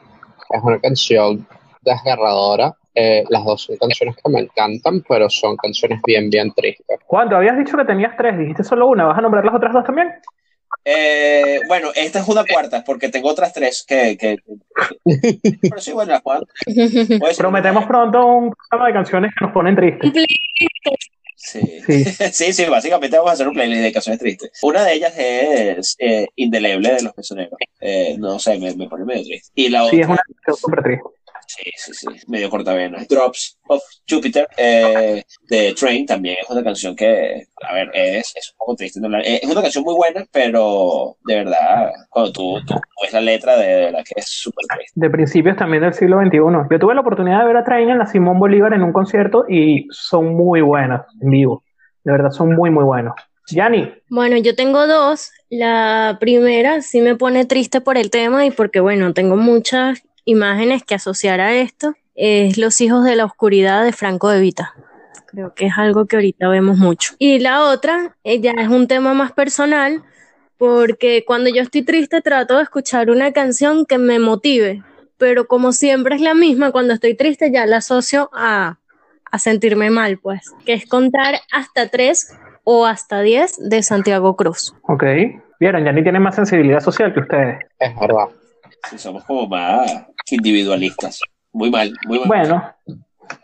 [0.51, 1.47] Es una canción
[1.83, 2.75] desgarradora.
[2.95, 6.99] Eh, las dos son canciones que me encantan, pero son canciones bien, bien tristes.
[7.07, 9.05] Juan, tú habías dicho que tenías tres, dijiste solo una.
[9.07, 10.09] ¿Vas a nombrar las otras dos también?
[10.85, 14.17] Eh, bueno, esta es una cuarta, porque tengo otras tres que.
[14.17, 14.39] que-
[15.63, 16.47] pero sí, bueno, las cuatro.
[17.37, 20.13] Prometemos pronto un programa de canciones que nos ponen tristes.
[21.39, 21.61] Sí.
[21.87, 22.05] Sí.
[22.33, 24.51] sí, sí, básicamente vamos a hacer un playlist de canciones tristes.
[24.63, 27.59] Una de ellas es eh, Indeleble de los Prisioneros.
[27.81, 29.53] Eh, no sé, me, me pone medio triste.
[29.55, 29.97] Y la otra.
[29.97, 31.18] Sí, es una canción súper triste.
[31.51, 32.99] Sí, sí, sí, medio cortavena.
[33.09, 38.51] Drops of Jupiter eh, de Train también es una canción que, a ver, es, es
[38.53, 39.01] un poco triste.
[39.01, 39.09] ¿no?
[39.09, 43.57] La- Es una canción muy buena, pero de verdad, cuando tú, tú ves la letra,
[43.57, 44.93] de verdad que es súper triste.
[44.95, 46.39] de principios también del siglo XXI.
[46.71, 49.47] Yo tuve la oportunidad de ver a Train en la Simón Bolívar en un concierto
[49.49, 51.65] y son muy buenas en vivo.
[52.05, 53.15] De verdad, son muy, muy buenos.
[53.51, 55.31] Yanni, Bueno, yo tengo dos.
[55.49, 60.85] La primera sí me pone triste por el tema y porque, bueno, tengo muchas imágenes
[60.85, 61.95] que asociar a esto.
[62.15, 64.75] Es Los hijos de la oscuridad de Franco de Vita.
[65.27, 67.15] Creo que es algo que ahorita vemos mucho.
[67.19, 70.03] Y la otra, eh, ya es un tema más personal,
[70.57, 74.83] porque cuando yo estoy triste trato de escuchar una canción que me motive,
[75.17, 78.79] pero como siempre es la misma, cuando estoy triste ya la asocio a,
[79.31, 84.75] a sentirme mal, pues, que es contar hasta tres o hasta diez de Santiago Cruz.
[84.83, 85.05] ok.
[85.61, 87.59] Vieron, Yanni tiene más sensibilidad social que ustedes.
[87.81, 88.29] Es verdad.
[88.89, 89.91] Sí, somos como más
[90.33, 91.21] individualistas.
[91.53, 92.29] Muy mal, muy mal.
[92.29, 92.75] Bueno,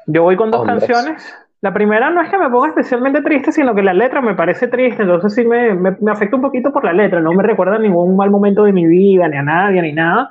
[0.06, 0.84] yo voy con dos Hombres.
[0.84, 1.34] canciones.
[1.60, 4.68] La primera no es que me ponga especialmente triste, sino que la letra me parece
[4.68, 7.76] triste, entonces sí me, me, me afecta un poquito por la letra, no me recuerda
[7.76, 10.30] a ningún mal momento de mi vida, ni a nadie, ni nada,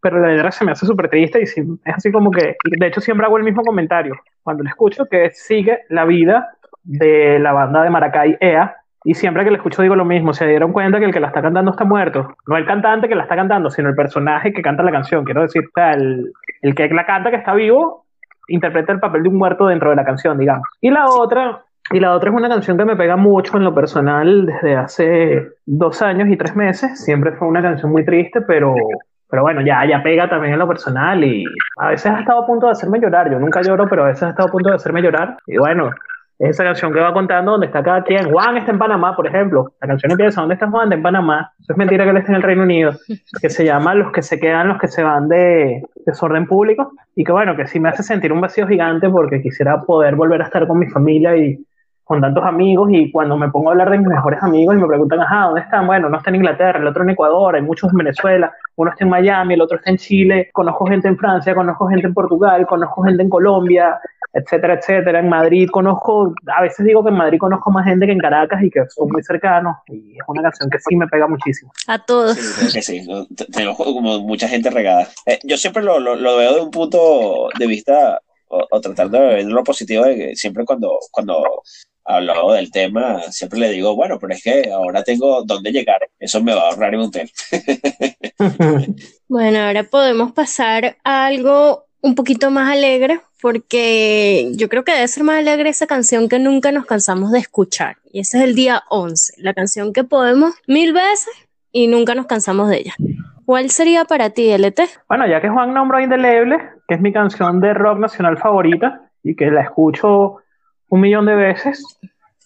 [0.00, 2.80] pero la letra se me hace súper triste y sí, es así como que, y
[2.80, 7.38] de hecho siempre hago el mismo comentario cuando la escucho, que sigue la vida de
[7.38, 10.72] la banda de Maracay EA, y siempre que la escucho digo lo mismo, se dieron
[10.72, 13.36] cuenta que el que la está cantando está muerto, no el cantante que la está
[13.36, 17.30] cantando, sino el personaje que canta la canción, quiero decir, el, el que la canta
[17.30, 18.04] que está vivo
[18.48, 20.66] interpreta el papel de un muerto dentro de la canción, digamos.
[20.80, 23.72] Y la otra, y la otra es una canción que me pega mucho en lo
[23.72, 27.00] personal desde hace dos años y tres meses.
[27.04, 28.74] Siempre fue una canción muy triste, pero,
[29.30, 31.44] pero bueno, ya, ya pega también en lo personal y
[31.78, 33.30] a veces ha estado a punto de hacerme llorar.
[33.30, 35.36] Yo nunca lloro, pero a veces ha estado a punto de hacerme llorar.
[35.46, 35.90] Y bueno,
[36.38, 38.30] es esa canción que va contando donde está cada quien.
[38.30, 39.72] Juan está en Panamá, por ejemplo.
[39.80, 40.84] La canción empieza, ¿dónde está Juan?
[40.84, 41.52] Está en Panamá.
[41.58, 42.92] Eso es mentira que él esté en el Reino Unido.
[43.40, 46.92] Que se llama Los que se quedan, los que se van de desorden público.
[47.14, 50.42] Y que bueno, que sí me hace sentir un vacío gigante porque quisiera poder volver
[50.42, 51.58] a estar con mi familia y
[52.06, 52.90] con tantos amigos.
[52.92, 55.62] Y cuando me pongo a hablar de mis mejores amigos y me preguntan, ajá, ¿dónde
[55.62, 55.86] están?
[55.88, 59.04] Bueno, uno está en Inglaterra, el otro en Ecuador, hay muchos en Venezuela, uno está
[59.04, 62.64] en Miami, el otro está en Chile, conozco gente en Francia, conozco gente en Portugal,
[62.66, 63.98] conozco gente en Colombia,
[64.36, 65.20] etcétera, etcétera.
[65.20, 68.62] En Madrid conozco, a veces digo que en Madrid conozco más gente que en Caracas
[68.62, 69.76] y que son muy cercanos.
[69.88, 71.72] Y es una canción que sí me pega muchísimo.
[71.86, 72.36] A todos.
[72.36, 73.06] Sí, que sí.
[73.52, 75.08] Tenemos como mucha gente regada.
[75.24, 79.10] Eh, yo siempre lo, lo, lo veo de un punto de vista o, o tratar
[79.10, 81.62] de ver lo positivo de que siempre cuando, cuando,
[82.06, 86.42] hablado del tema, siempre le digo, bueno, pero es que ahora tengo dónde llegar, eso
[86.42, 87.30] me va a ahorrar en un hotel.
[89.28, 95.08] bueno, ahora podemos pasar a algo un poquito más alegre, porque yo creo que debe
[95.08, 97.96] ser más alegre esa canción que nunca nos cansamos de escuchar.
[98.12, 101.28] Y ese es el día 11, la canción que podemos mil veces
[101.72, 102.94] y nunca nos cansamos de ella.
[103.44, 104.80] ¿Cuál sería para ti, LT?
[105.08, 109.36] Bueno, ya que Juan nombró Indeleble, que es mi canción de rock nacional favorita y
[109.36, 110.38] que la escucho
[110.88, 111.98] un millón de veces,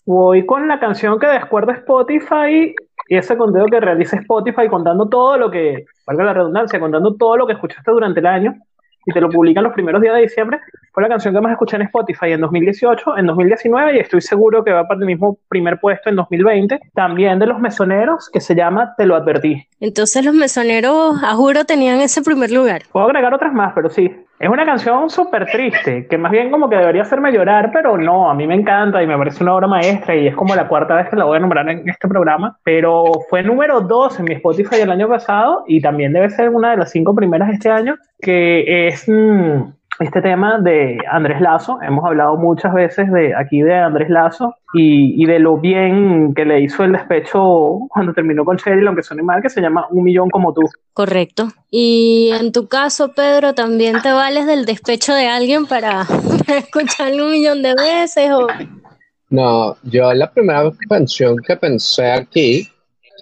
[0.05, 2.75] voy con la canción que descuerda Spotify
[3.09, 7.37] y ese conteo que realiza Spotify contando todo lo que, valga la redundancia, contando todo
[7.37, 8.55] lo que escuchaste durante el año
[9.07, 10.61] y te lo publican los primeros días de diciembre,
[10.93, 14.65] fue la canción que más escuché en Spotify en 2018, en 2019 y estoy seguro
[14.65, 18.55] que va para el mismo primer puesto en 2020, también de los mesoneros, que se
[18.55, 19.67] llama Te lo advertí.
[19.79, 22.83] Entonces los mesoneros, a juro, tenían ese primer lugar.
[22.93, 24.11] Puedo agregar otras más, pero sí.
[24.41, 28.31] Es una canción súper triste, que más bien como que debería hacerme llorar, pero no,
[28.31, 30.95] a mí me encanta y me parece una obra maestra y es como la cuarta
[30.95, 34.33] vez que la voy a nombrar en este programa, pero fue número dos en mi
[34.33, 37.97] Spotify el año pasado y también debe ser una de las cinco primeras este año,
[38.19, 39.07] que es...
[39.07, 41.79] Mm, este tema de Andrés Lazo.
[41.83, 46.63] Hemos hablado muchas veces de aquí de Andrés Lazo y, de lo bien que le
[46.63, 50.31] hizo el despecho cuando terminó con Cheryl, aunque suene mal, que se llama Un Millón
[50.31, 50.63] como tú.
[50.95, 51.49] Correcto.
[51.71, 56.07] Y en tu caso, Pedro, ¿también te vales del despecho de alguien para,
[56.49, 58.31] escucharlo un millón de veces?
[58.31, 58.47] O...
[59.29, 62.67] No, yo la primera canción que pensé aquí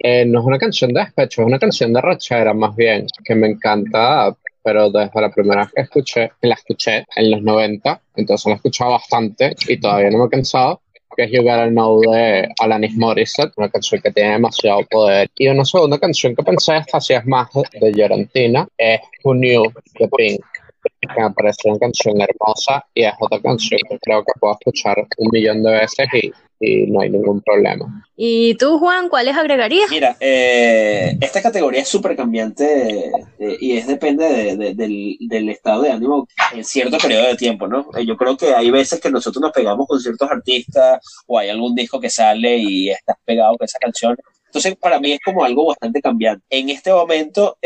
[0.01, 3.35] eh, no es una canción de despecho, es una canción de rachera más bien, que
[3.35, 4.33] me encanta
[4.69, 8.91] pero desde la primera que escuché, la escuché en los 90, entonces la he escuchado
[8.91, 10.81] bastante y todavía no me he cansado,
[11.17, 15.27] que es You Gotta Know de Alanis Morissette, una canción que tiene demasiado poder.
[15.35, 17.49] Y una segunda canción que pensé, esta sí es más
[17.81, 19.63] de Gerontina, es Who Knew
[19.99, 20.45] de Pink,
[21.07, 24.97] que me parece una canción hermosa y es otra canción que creo que puedo escuchar
[25.17, 28.05] un millón de veces y y no hay ningún problema.
[28.15, 29.89] ¿Y tú, Juan, cuáles agregarías?
[29.89, 35.91] Mira, eh, esta categoría es súper cambiante eh, y es depende del, del, estado de
[35.91, 37.87] ánimo en cierto periodo de tiempo, ¿no?
[37.97, 41.49] Eh, yo creo que hay veces que nosotros nos pegamos con ciertos artistas o hay
[41.49, 44.17] algún disco que sale y estás pegado con esa canción.
[44.49, 46.43] Entonces, para mí es como algo bastante cambiante.
[46.49, 47.57] En este momento,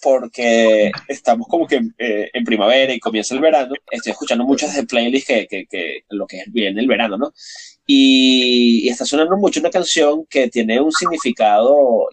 [0.00, 5.26] porque estamos como que en primavera y comienza el verano, estoy escuchando muchas de playlists
[5.26, 7.32] que, que, que, lo que viene el verano, ¿no?
[7.86, 12.06] Y, está sonando mucho una canción que tiene un significado,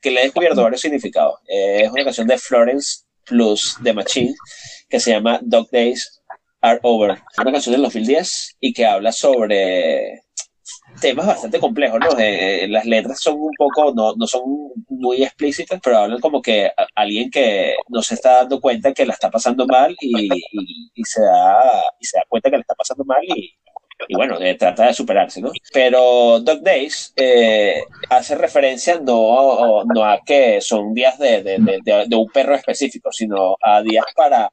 [0.00, 1.40] que le he descubierto varios significados.
[1.46, 4.34] es una canción de Florence plus The Machine,
[4.88, 6.22] que se llama Dog Days
[6.60, 7.10] Are Over.
[7.10, 10.22] Es una canción del 2010 y que habla sobre
[11.00, 12.18] temas bastante complejos, ¿no?
[12.18, 14.42] Eh, las letras son un poco, no, no son
[14.88, 19.14] muy explícitas, pero hablan como que alguien que no se está dando cuenta que la
[19.14, 20.28] está pasando mal y,
[20.94, 23.54] y, se da, y se da cuenta que le está pasando mal y
[24.08, 25.52] y bueno, de, trata de superarse, ¿no?
[25.72, 32.16] Pero Dog Days eh, hace referencia no, no a que son días de, de, de,
[32.16, 34.50] un perro específico, sino a días para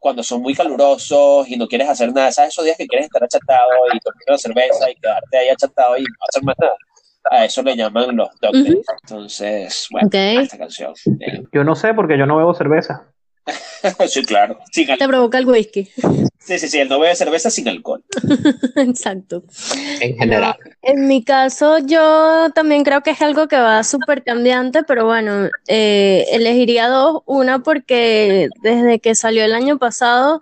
[0.00, 2.52] cuando son muy calurosos y no quieres hacer nada, ¿sabes?
[2.52, 6.02] Esos días que quieres estar achatado y tomar una cerveza y quedarte ahí achatado y
[6.02, 6.76] no hacer más nada.
[7.30, 8.84] A eso le llaman los Days.
[9.04, 10.92] Entonces, bueno, esta canción.
[11.20, 11.44] Eh.
[11.52, 13.11] Yo no sé porque yo no bebo cerveza.
[14.08, 14.58] sí, claro.
[14.72, 15.88] Te provoca el whisky.
[16.38, 18.02] Sí, sí, sí, el no bebe cerveza sin alcohol.
[18.76, 19.44] Exacto.
[20.00, 20.56] En general.
[20.82, 25.48] en mi caso, yo también creo que es algo que va súper cambiante, pero bueno,
[25.66, 27.22] eh, elegiría dos.
[27.26, 30.40] Una porque desde que salió el año pasado,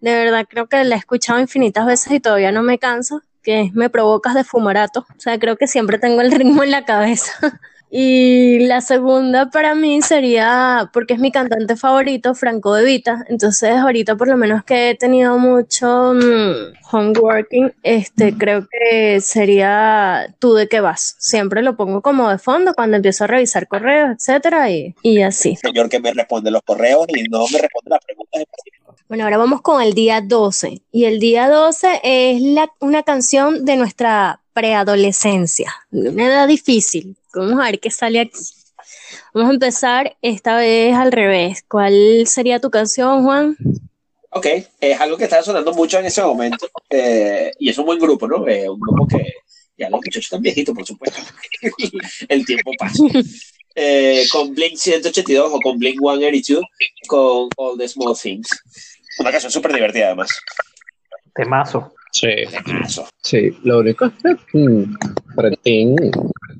[0.00, 3.70] de verdad creo que la he escuchado infinitas veces y todavía no me canso, que
[3.74, 5.06] Me Provocas de Fumarato.
[5.16, 7.32] O sea, creo que siempre tengo el ritmo en la cabeza.
[7.94, 13.26] Y la segunda para mí sería, porque es mi cantante favorito, Franco De Vita.
[13.28, 20.34] Entonces, ahorita por lo menos que he tenido mucho mm, homeworking, este, creo que sería
[20.38, 21.16] Tú de qué vas.
[21.18, 25.56] Siempre lo pongo como de fondo cuando empiezo a revisar correos, etcétera, y, y así.
[25.56, 28.96] Señor que me responde los correos y no me responde las preguntas específicas.
[29.06, 30.80] Bueno, ahora vamos con el día 12.
[30.92, 37.60] Y el día 12 es la, una canción de nuestra preadolescencia, una edad difícil, Vamos
[37.60, 38.38] a ver qué sale aquí.
[39.34, 41.64] Vamos a empezar esta vez al revés.
[41.68, 43.56] ¿Cuál sería tu canción, Juan?
[44.30, 44.46] Ok,
[44.80, 46.68] es algo que está sonando mucho en ese momento.
[46.88, 48.46] Eh, y es un buen grupo, ¿no?
[48.46, 49.34] Es un grupo que
[49.76, 51.20] ya los muchachos están viejitos, por supuesto.
[52.28, 53.04] El tiempo pasa.
[53.74, 56.62] Eh, con Blink 182 o con Blink 182,
[57.06, 58.48] con All the Small Things.
[59.18, 60.30] Una canción súper divertida, además.
[61.34, 61.94] Temazo.
[62.12, 62.28] Sí.
[62.64, 63.08] Temazo.
[63.22, 64.58] Sí, lo único es que.
[64.58, 64.96] Mm,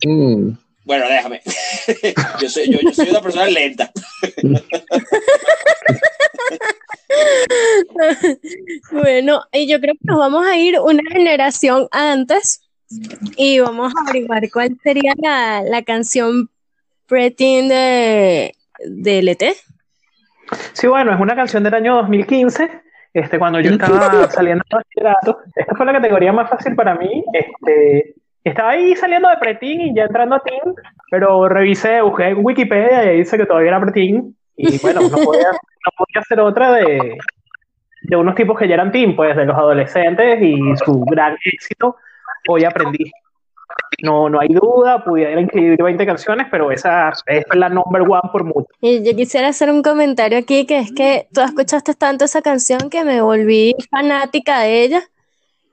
[0.04, 1.40] mm, bueno, déjame.
[2.40, 3.90] yo, soy, yo, yo soy una persona lenta.
[8.90, 12.62] bueno, y yo creo que nos vamos a ir una generación antes,
[13.36, 16.50] Y vamos a averiguar cuál sería la, la canción
[17.06, 19.54] Preteen de, de LT.
[20.72, 22.70] Sí, bueno, es una canción del año 2015,
[23.14, 25.38] este, cuando yo estaba saliendo de bachillerato.
[25.54, 27.24] Esta fue la categoría más fácil para mí.
[27.32, 30.74] Este, estaba ahí saliendo de preteen y ya entrando a teen,
[31.10, 34.36] pero revisé, busqué en Wikipedia y dice que todavía era preteen.
[34.56, 37.18] Y bueno, no podía, no podía hacer otra de,
[38.02, 41.96] de unos tipos que ya eran teen, pues de los adolescentes y su gran éxito.
[42.48, 43.10] Hoy aprendí.
[44.02, 48.44] No, no hay duda, pudiera incluir 20 canciones, pero esa es la number one por
[48.44, 48.66] mucho.
[48.80, 52.90] Y yo quisiera hacer un comentario aquí, que es que tú escuchaste tanto esa canción
[52.90, 55.02] que me volví fanática de ella.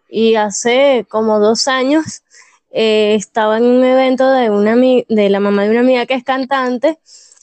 [0.08, 2.24] Y hace como dos años
[2.72, 6.24] eh, estaba en un evento de, una, de la mamá de una amiga que es
[6.24, 7.00] cantante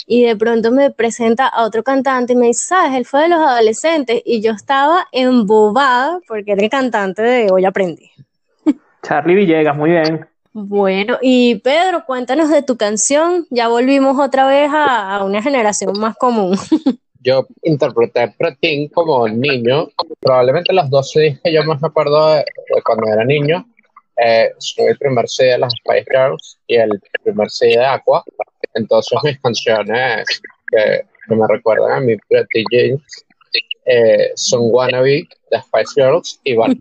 [0.07, 3.29] y de pronto me presenta a otro cantante y me dice, sabes, él fue de
[3.29, 8.11] los adolescentes y yo estaba embobada porque era el cantante de Hoy Aprendí.
[9.03, 10.27] Charlie Villegas, muy bien.
[10.53, 13.47] Bueno, y Pedro, cuéntanos de tu canción.
[13.51, 16.57] Ya volvimos otra vez a, a una generación más común.
[17.21, 19.89] Yo interpreté Preteen como niño.
[20.21, 23.67] Probablemente los dos CDs que yo más me acuerdo de, de cuando era niño
[24.17, 28.25] eh, son el primer CD de las Spice Girls y el primer CD de Aqua.
[28.75, 30.27] Entonces mis canciones
[30.71, 33.03] que, que me recuerdan a mi Pretty Jeans
[33.85, 36.77] eh, son Wannabe de Spice Girls y, Bar-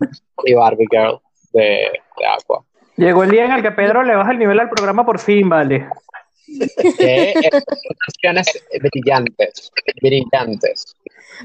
[0.46, 1.20] y Barbie Girl
[1.54, 2.64] de, de Aqua.
[2.98, 5.50] Llegó el día en el que Pedro le baja el nivel al programa por fin,
[5.50, 5.88] vale.
[6.98, 9.72] Que eh, son canciones brillantes,
[10.02, 10.96] brillantes,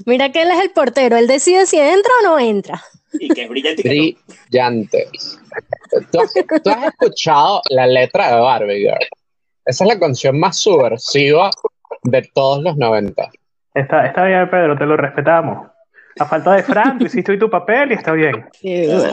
[0.06, 2.80] Mira que él es el portero, él decide si entra o no entra.
[3.12, 3.80] Y que es brillante.
[3.80, 4.34] y que no.
[4.48, 5.40] brillantes.
[6.10, 6.32] ¿Tú has,
[6.62, 9.08] tú has escuchado la letra de Barbie Girl?
[9.64, 11.50] Esa es la canción más subversiva
[12.02, 13.30] de todos los 90.
[13.74, 15.68] Está, está bien, Pedro, te lo respetamos.
[16.18, 18.44] A falta de Fran, tú hiciste hoy tu papel y está bien.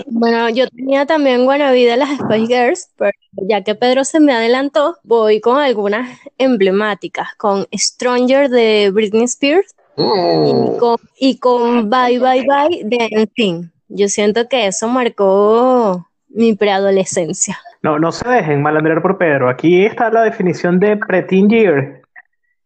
[0.08, 3.12] Bueno, yo tenía también Wannabe de las Spice Girls, pero
[3.48, 9.76] ya que Pedro se me adelantó, voy con algunas emblemáticas, con Stranger de Britney Spears
[9.96, 13.72] y Mm, con, y con Bye Bye Bye de NSYNC.
[13.90, 17.58] Yo siento que eso marcó mi preadolescencia.
[17.82, 19.50] No, no se dejen malandrear por Pedro.
[19.50, 22.02] Aquí está la definición de preteen year.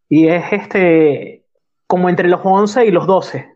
[0.10, 1.44] Y es este
[1.88, 3.48] como entre los 11 y los 12.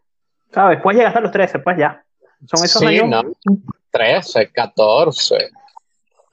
[0.54, 0.80] ¿Sabes?
[0.82, 2.04] Puedes llegar hasta los 13, pues ya.
[2.46, 3.10] Son esos Sí, años.
[3.10, 3.24] ¿no?
[3.92, 5.36] 13, 14.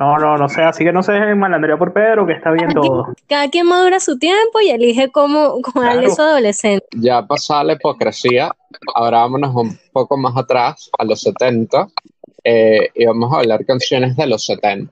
[0.03, 0.63] No, no, no sé.
[0.63, 3.15] Así que no se dejen malandrear por Pedro, que está bien todo.
[3.29, 6.15] Cada quien madura su tiempo y elige cómo, cómo darle Claro.
[6.17, 6.87] su adolescente.
[6.97, 8.51] Ya pasada la hipocresía,
[8.97, 11.87] ahora vámonos un poco más atrás, a los 70,
[12.43, 14.91] eh, y vamos a hablar canciones de los 70.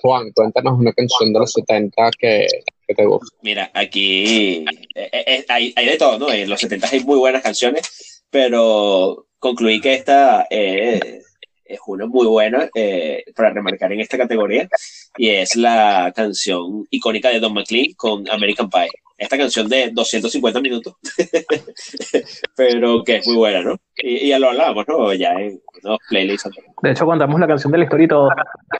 [0.00, 2.46] Juan, cuéntanos una canción de los 70 que,
[2.86, 3.34] que te gusta.
[3.42, 6.30] Mira, aquí eh, eh, hay, hay de todo, ¿no?
[6.32, 11.22] En los 70 hay muy buenas canciones, pero concluí que esta eh,
[11.68, 14.68] es una muy buena eh, para remarcar en esta categoría
[15.16, 18.88] y es la canción icónica de Don McLean con American Pie.
[19.18, 20.94] Esta canción de 250 minutos,
[22.56, 23.76] pero que es muy buena, ¿no?
[23.96, 25.14] Y, y ya lo hablábamos, ¿no?
[25.14, 26.50] Ya en unos playlists.
[26.82, 28.28] De hecho, contamos la canción de la historia y todo.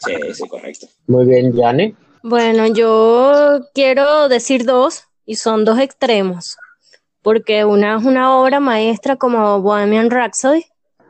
[0.05, 0.89] Sí, sí, correcto.
[1.07, 1.95] Muy bien, Yanni.
[2.22, 6.59] Bueno, yo quiero decir dos y son dos extremos,
[7.22, 10.66] porque una es una obra maestra como Bohemian Rhapsody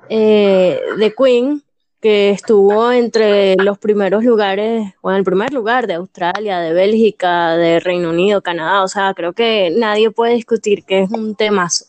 [0.08, 1.62] eh, de Queen,
[2.00, 7.56] que estuvo entre los primeros lugares, o en el primer lugar de Australia, de Bélgica,
[7.56, 11.86] de Reino Unido, Canadá, o sea, creo que nadie puede discutir que es un temazo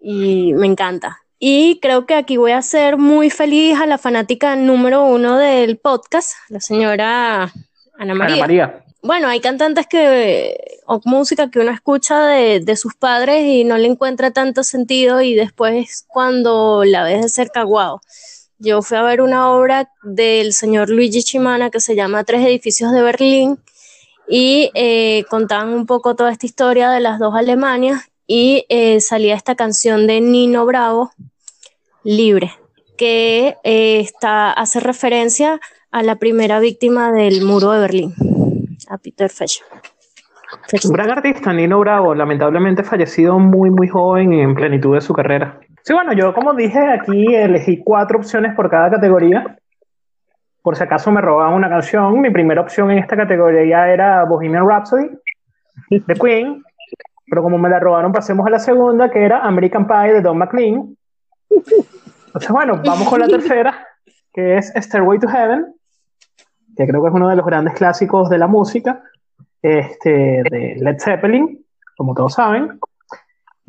[0.00, 1.18] y me encanta.
[1.38, 5.78] Y creo que aquí voy a ser muy feliz a la fanática número uno del
[5.78, 7.52] podcast, la señora
[7.98, 8.34] Ana María.
[8.34, 8.84] Ana María.
[9.02, 10.54] Bueno, hay cantantes que,
[10.86, 15.22] o música que uno escucha de, de sus padres y no le encuentra tanto sentido
[15.22, 18.00] y después cuando la ves de cerca, wow.
[18.62, 22.92] Yo fui a ver una obra del señor Luigi Chimana que se llama Tres edificios
[22.92, 23.58] de Berlín
[24.28, 29.34] y eh, contaban un poco toda esta historia de las dos Alemanias y eh, salía
[29.34, 31.10] esta canción de Nino Bravo,
[32.04, 32.52] Libre,
[32.98, 35.58] que eh, está, hace referencia
[35.90, 38.14] a la primera víctima del muro de Berlín,
[38.90, 39.64] a Peter Fescher.
[40.84, 45.60] Un gran artista, Nino Bravo, lamentablemente fallecido muy, muy joven en plenitud de su carrera.
[45.82, 49.58] Sí, bueno, yo como dije aquí elegí cuatro opciones por cada categoría.
[50.62, 54.68] Por si acaso me robaban una canción, mi primera opción en esta categoría era Bohemian
[54.68, 55.08] Rhapsody
[55.88, 56.62] de Queen,
[57.28, 60.36] pero como me la robaron pasemos a la segunda que era American Pie de Don
[60.36, 60.96] McLean.
[61.48, 63.86] Entonces bueno, vamos con la tercera,
[64.32, 65.74] que es Stairway to Heaven,
[66.76, 69.02] que creo que es uno de los grandes clásicos de la música
[69.62, 71.64] este, de Led Zeppelin,
[71.96, 72.78] como todos saben.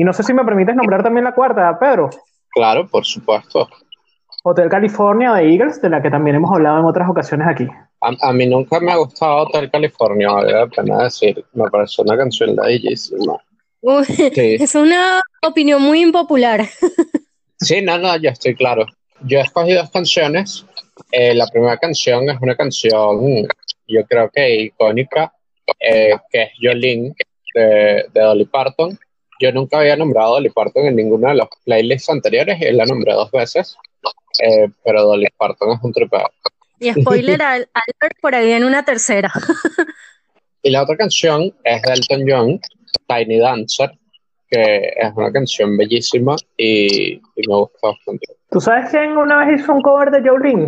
[0.01, 2.09] Y no sé si me permites nombrar también la cuarta, Pedro.
[2.49, 3.69] Claro, por supuesto.
[4.41, 7.67] Hotel California de Eagles, de la que también hemos hablado en otras ocasiones aquí.
[8.01, 11.45] A, a mí nunca me ha gustado Hotel California, vale la pena decir.
[11.53, 13.37] Me parece una canción bellísima.
[13.81, 14.57] Uy, Sí.
[14.59, 16.61] es una opinión muy impopular.
[17.63, 18.87] Sí, no, no, ya estoy claro.
[19.19, 20.65] Yo escogí dos canciones.
[21.11, 23.45] Eh, la primera canción es una canción,
[23.87, 25.31] yo creo que icónica,
[25.79, 27.13] eh, que es Jolene
[27.53, 28.97] de, de Dolly Parton.
[29.41, 32.85] Yo nunca había nombrado a Dolly Parton en ninguno de los playlists anteriores y la
[32.85, 33.75] nombré dos veces,
[34.43, 36.29] eh, pero Dolly Parton es un tripeo.
[36.79, 39.31] Y spoiler al alert, por ahí viene una tercera.
[40.63, 42.59] Y la otra canción es de Elton John,
[43.07, 43.89] Tiny Dancer,
[44.47, 48.27] que es una canción bellísima y, y me gusta bastante.
[48.51, 50.67] ¿Tú sabes quién una vez hizo un cover de Jolene?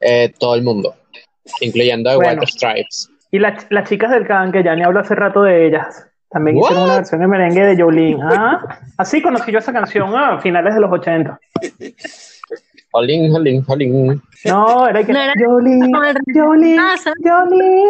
[0.00, 0.96] Eh, todo el mundo,
[1.60, 2.40] incluyendo The Bueno.
[2.40, 3.08] White Stripes.
[3.30, 6.04] Y la- las chicas del Can, que ya ni hablo hace rato de ellas.
[6.30, 8.18] También hicieron una versión de merengue de Jolene.
[8.22, 11.38] Ah, así conocí yo esa canción a finales de los 80.
[12.90, 14.22] Jolín, jolín, jolín.
[14.46, 15.32] No, era que No era-
[16.80, 17.18] Ah, ¿sabes?
[17.22, 17.86] Jolene.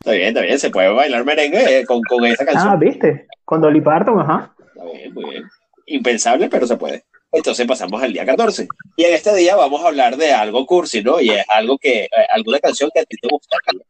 [0.00, 0.58] Está bien, está bien.
[0.58, 2.72] Se puede bailar merengue eh, con, con esta canción.
[2.72, 3.26] Ah, ¿viste?
[3.44, 4.54] Con Dolly Parton, ajá.
[4.74, 5.44] Está bien, muy bien.
[5.86, 7.04] Impensable, pero se puede.
[7.32, 8.68] Entonces pasamos al día 14.
[8.96, 11.20] Y en este día vamos a hablar de algo cursi, ¿no?
[11.20, 13.82] Y es algo que, eh, alguna canción que a ti te gustaría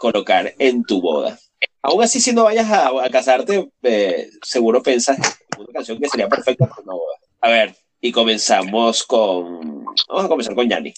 [0.00, 1.36] colocar en tu boda.
[1.82, 6.08] Aún así, si no vayas a, a casarte, eh, seguro piensas en una canción que
[6.08, 7.16] sería perfecta para una boda.
[7.40, 9.84] A ver, y comenzamos con.
[10.08, 10.94] Vamos a comenzar con Yanni.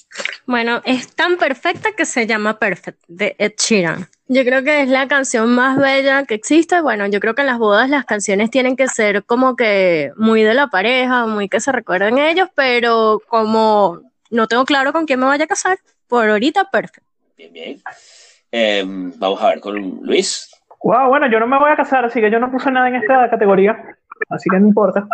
[0.46, 4.08] Bueno, es tan perfecta que se llama Perfect, de Ed Sheeran.
[4.28, 6.80] Yo creo que es la canción más bella que existe.
[6.80, 10.42] Bueno, yo creo que en las bodas las canciones tienen que ser como que muy
[10.42, 15.20] de la pareja, muy que se recuerden ellos, pero como no tengo claro con quién
[15.20, 17.06] me vaya a casar, por ahorita Perfect.
[17.36, 17.82] Bien, bien.
[18.52, 20.51] Eh, vamos a ver con Luis.
[20.84, 22.96] Wow, bueno, yo no me voy a casar, así que yo no puse nada en
[22.96, 23.76] esta categoría.
[24.30, 25.06] Así que no importa.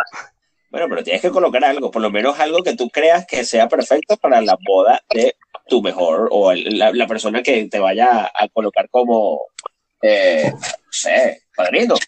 [0.71, 3.67] Bueno, pero tienes que colocar algo, por lo menos algo que tú creas que sea
[3.67, 5.35] perfecto para la boda de
[5.67, 9.41] tu mejor o el- la, la persona que te vaya a colocar como,
[10.01, 10.59] eh, no
[10.91, 11.95] sé, padrino.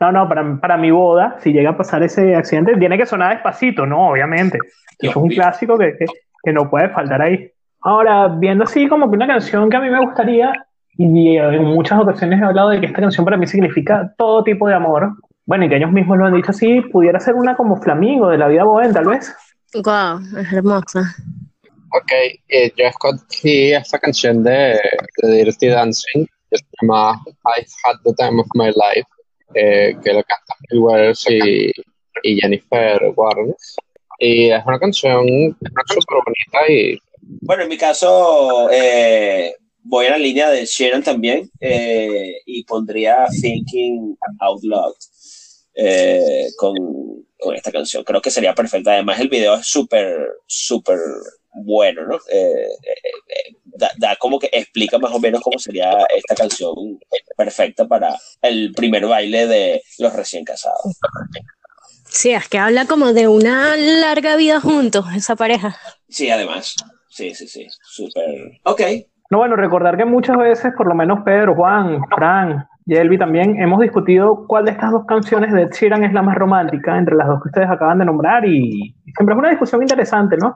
[0.00, 3.34] No, no, para, para mi boda, si llega a pasar ese accidente, tiene que sonar
[3.34, 4.10] despacito, ¿no?
[4.10, 4.58] Obviamente.
[4.98, 6.06] Eso es un clásico que, que,
[6.42, 7.48] que no puede faltar ahí.
[7.82, 10.52] Ahora, viendo así como que una canción que a mí me gustaría,
[10.96, 14.68] y en muchas ocasiones he hablado de que esta canción para mí significa todo tipo
[14.68, 15.14] de amor,
[15.46, 18.38] bueno, y que ellos mismos lo han dicho así, pudiera ser una como Flamingo de
[18.38, 19.34] la vida bohem, tal vez.
[19.74, 21.14] Wow, es hermosa.
[21.94, 22.12] Ok,
[22.48, 24.78] eh, yo escogí esta canción de,
[25.22, 29.08] de Dirty Dancing, que se llama I've Had the Time of My Life,
[29.54, 31.72] eh, que lo canta Bill Withers y,
[32.22, 33.76] y Jennifer Warnes.
[34.18, 35.26] Y es una canción
[35.86, 36.98] súper bonita y
[37.42, 43.26] Bueno, en mi caso, eh, voy a la línea de Sharon también eh, y pondría
[43.40, 44.94] Thinking Out Loud
[45.74, 46.74] eh, con,
[47.38, 48.04] con esta canción.
[48.04, 48.92] Creo que sería perfecta.
[48.92, 50.16] Además, el video es súper,
[50.46, 50.98] súper
[51.54, 52.16] bueno, ¿no?
[52.30, 52.94] Eh, eh,
[53.28, 56.98] eh, da, da como que explica más o menos cómo sería esta canción
[57.36, 60.96] perfecta para el primer baile de los recién casados.
[62.08, 65.78] Sí, es que habla como de una larga vida juntos, esa pareja.
[66.08, 66.74] Sí, además.
[67.08, 67.66] Sí, sí, sí.
[67.82, 68.60] Súper.
[68.64, 68.80] Ok.
[69.32, 73.58] No, bueno, recordar que muchas veces, por lo menos Pedro, Juan, Fran y Elvi también,
[73.58, 77.16] hemos discutido cuál de estas dos canciones de Ed Sheeran es la más romántica entre
[77.16, 80.52] las dos que ustedes acaban de nombrar y siempre es una discusión interesante, ¿no?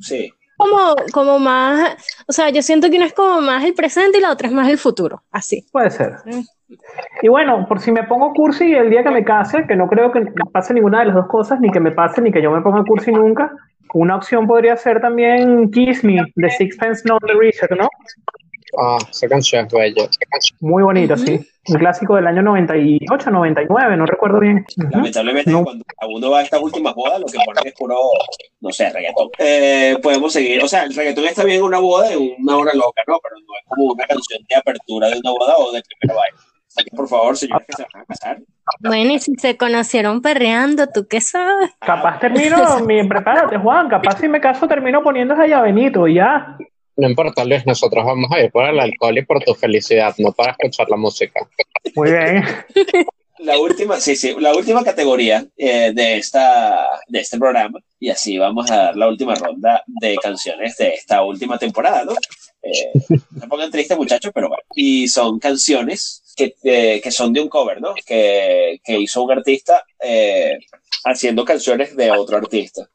[0.00, 0.32] Sí.
[0.56, 4.22] Como, como más, o sea, yo siento que una es como más el presente y
[4.22, 5.66] la otra es más el futuro, así.
[5.70, 6.14] Puede ser.
[7.20, 10.10] Y bueno, por si me pongo cursi el día que me case, que no creo
[10.10, 12.62] que pase ninguna de las dos cosas, ni que me pase ni que yo me
[12.62, 13.52] ponga cursi nunca,
[13.94, 17.88] una opción podría ser también Kiss Me, de Sixpence None the Richer, ¿no?
[18.78, 20.08] ah, esa canción es bella.
[20.60, 21.26] Muy bonita, Ujú.
[21.26, 21.40] sí.
[21.68, 24.64] Un clásico del año 98, 99, no recuerdo bien.
[24.90, 25.62] Lamentablemente, No.
[25.64, 27.96] cuando uno va a estas últimas bodas, lo que ponen es puro,
[28.60, 29.28] no sé, reggaetón.
[29.38, 30.62] Eh, podemos seguir.
[30.64, 33.18] O sea, el reggaetón está bien en una boda, en una hora loca, ¿no?
[33.22, 36.38] Pero no es como una canción de apertura de una boda o de primer baile.
[36.96, 38.38] Por favor, señores que se van a casar.
[38.80, 41.70] Bueno, y si se conocieron perreando, ¿tú qué sabes?
[41.80, 46.56] Capaz termino, mi, prepárate Juan, capaz si me caso termino poniendo a Benito y ya.
[46.96, 50.32] No importa, Luis, nosotros vamos a ir por el alcohol y por tu felicidad, no
[50.32, 51.40] para escuchar la música.
[51.94, 52.44] Muy bien.
[53.40, 58.36] La última, sí, sí, la última categoría eh, de, esta, de este programa, y así
[58.36, 62.12] vamos a dar la última ronda de canciones de esta última temporada, ¿no?
[62.62, 64.62] Eh, no se pongan tristes, muchachos, pero bueno.
[64.74, 67.94] Y son canciones que, eh, que son de un cover, ¿no?
[68.06, 70.58] Que, que hizo un artista eh,
[71.04, 72.88] haciendo canciones de otro artista.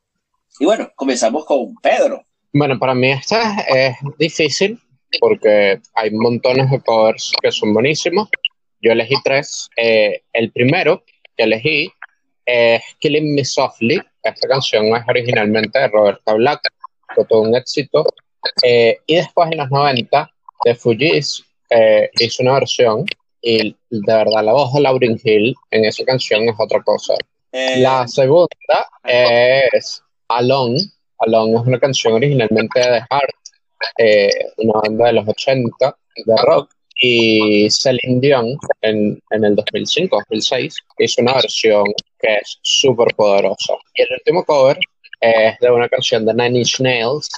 [0.59, 2.25] Y bueno, comenzamos con Pedro.
[2.53, 4.79] Bueno, para mí esta es difícil
[5.19, 8.29] porque hay montones de covers que son buenísimos.
[8.81, 9.69] Yo elegí tres.
[9.75, 11.03] Eh, el primero
[11.35, 11.91] que elegí
[12.45, 14.01] es Killing Me Softly.
[14.23, 16.61] Esta canción es originalmente de Roberta Black,
[17.13, 18.05] fue todo un éxito.
[18.63, 20.31] Eh, y después en los 90,
[20.63, 23.05] de Fujis eh, hizo una versión
[23.45, 27.13] y de verdad la voz de Lauryn Hill en esa canción es otra cosa.
[27.51, 28.47] Eh, La segunda
[29.03, 30.79] es Alone.
[31.19, 33.35] Alone es una canción originalmente de Heart,
[33.99, 36.71] eh, una banda de los 80 de rock.
[37.01, 41.83] Y Celine Dion en, en el 2005-2006 hizo una versión
[42.19, 43.73] que es súper poderosa.
[43.95, 44.79] Y el último cover
[45.19, 47.29] es de una canción de Nine Inch Nails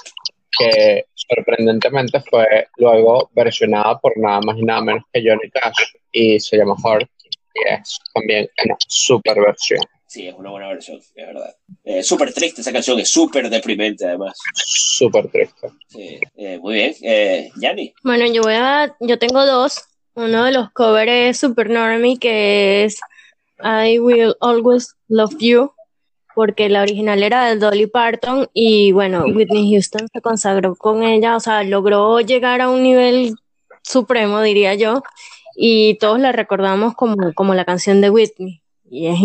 [0.58, 6.40] que sorprendentemente fue luego versionada por nada más y nada menos que Johnny Cash y
[6.40, 7.08] se llama Heart
[7.54, 9.80] y es también una super versión.
[10.06, 11.54] Sí, es una buena versión, es verdad.
[11.84, 14.38] Eh, súper triste esa canción, es súper deprimente además.
[14.54, 15.68] Súper triste.
[15.88, 16.94] Sí, eh, muy bien.
[17.02, 17.92] Eh, Yanni.
[18.02, 19.82] Bueno, yo voy a, yo tengo dos.
[20.14, 22.98] Uno de los covers es Super Normie, que es
[23.62, 25.72] I Will Always Love You,
[26.34, 31.36] porque la original era de Dolly Parton y bueno, Whitney Houston se consagró con ella,
[31.36, 33.34] o sea, logró llegar a un nivel
[33.82, 35.02] supremo, diría yo,
[35.60, 38.62] y todos la recordamos como, como la canción de Whitney.
[38.88, 39.18] Y es,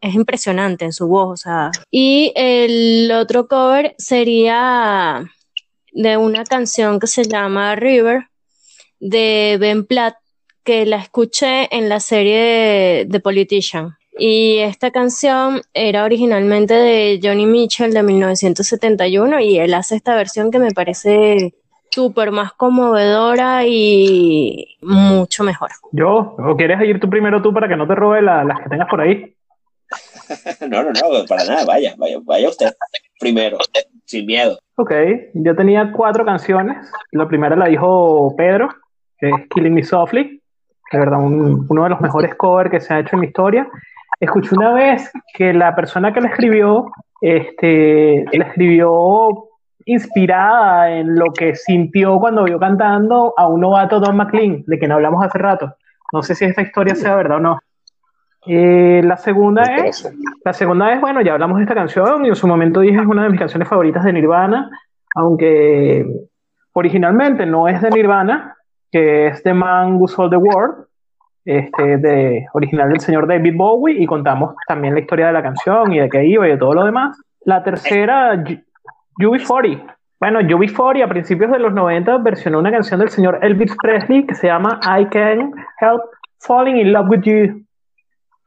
[0.00, 1.72] es impresionante en su voz, o sea.
[1.90, 5.28] Y el otro cover sería
[5.92, 8.28] de una canción que se llama River
[9.00, 10.14] de Ben Platt,
[10.62, 13.96] que la escuché en la serie The Politician.
[14.16, 20.52] Y esta canción era originalmente de Johnny Mitchell de 1971 y él hace esta versión
[20.52, 21.54] que me parece
[21.90, 25.70] súper más conmovedora y mucho mejor.
[25.92, 28.68] Yo, ¿o quieres ir tú primero tú para que no te robe la- las que
[28.68, 29.34] tengas por ahí?
[30.68, 32.72] No, no, no, para nada, vaya, vaya, vaya usted
[33.18, 33.58] primero,
[34.04, 34.58] sin miedo.
[34.76, 34.92] Ok,
[35.34, 36.76] yo tenía cuatro canciones.
[37.10, 38.68] La primera la dijo Pedro,
[39.18, 40.40] que es Killing Me Softly,
[40.92, 43.68] de verdad un- uno de los mejores covers que se ha hecho en la historia.
[44.20, 46.86] Escuché una vez que la persona que la escribió,
[47.20, 49.48] este, la escribió
[49.92, 54.92] inspirada en lo que sintió cuando vio cantando a un novato Don McLean, de quien
[54.92, 55.74] hablamos hace rato.
[56.12, 57.58] No sé si esta historia sea verdad o no.
[58.46, 60.10] Eh, la segunda es
[60.44, 63.06] la segunda es, bueno, ya hablamos de esta canción y en su momento dije es
[63.06, 64.70] una de mis canciones favoritas de Nirvana,
[65.14, 66.06] aunque
[66.72, 68.56] originalmente no es de Nirvana,
[68.90, 70.86] que es The Man Who Sold the World,
[71.44, 75.92] este, de, original del señor David Bowie, y contamos también la historia de la canción
[75.92, 77.18] y de qué iba y de todo lo demás.
[77.44, 78.42] La tercera,
[79.18, 79.96] UB40.
[80.20, 84.34] Bueno, UB40 a principios de los 90 versionó una canción del señor Elvis Presley que
[84.34, 86.02] se llama I Can't Help
[86.40, 87.64] Falling in Love with You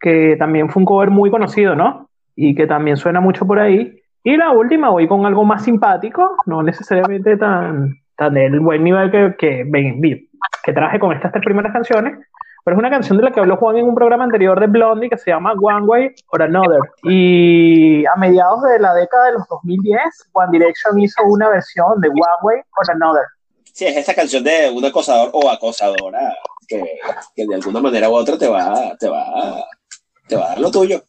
[0.04, 2.10] que también fue un cover muy conocido, ¿no?
[2.36, 4.02] Y que también suena mucho por ahí.
[4.22, 9.10] Y la última, voy con algo más simpático, no necesariamente tan, tan del buen nivel
[9.10, 10.28] que, que,
[10.62, 12.20] que traje con estas tres primeras canciones,
[12.64, 15.10] pero es una canción de la que habló Juan en un programa anterior de Blondie
[15.10, 16.80] que se llama One Way or Another.
[17.04, 20.00] Y a mediados de la década de los 2010,
[20.34, 23.24] One Direction hizo una versión de One Way or Another.
[23.74, 26.36] Sí, es esta canción de un acosador o acosadora
[26.68, 26.82] que,
[27.36, 29.26] que de alguna manera u otra te va, te va,
[30.28, 31.02] te va a dar lo tuyo.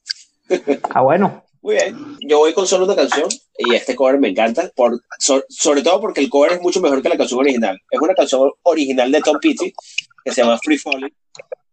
[0.90, 1.42] Ah, bueno.
[1.62, 1.96] Muy bien.
[2.28, 3.26] Yo voy con solo una canción
[3.56, 7.00] y este cover me encanta, por, so- sobre todo porque el cover es mucho mejor
[7.00, 7.78] que la canción original.
[7.90, 9.72] Es una canción original de Tom Petty
[10.24, 11.12] que se llama Free Falling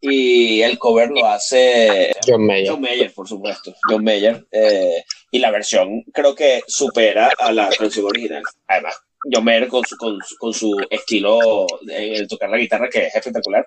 [0.04, 2.70] y el cover lo hace John Mayer.
[2.72, 3.72] John Mayer, por supuesto.
[3.88, 4.45] John Mayer.
[4.52, 8.41] eh, y la versión creo que supera a la canción original.
[8.68, 8.99] Además,
[9.32, 13.06] John Mayer con su, con, su- con su estilo en el tocar la guitarra que
[13.06, 13.64] es espectacular,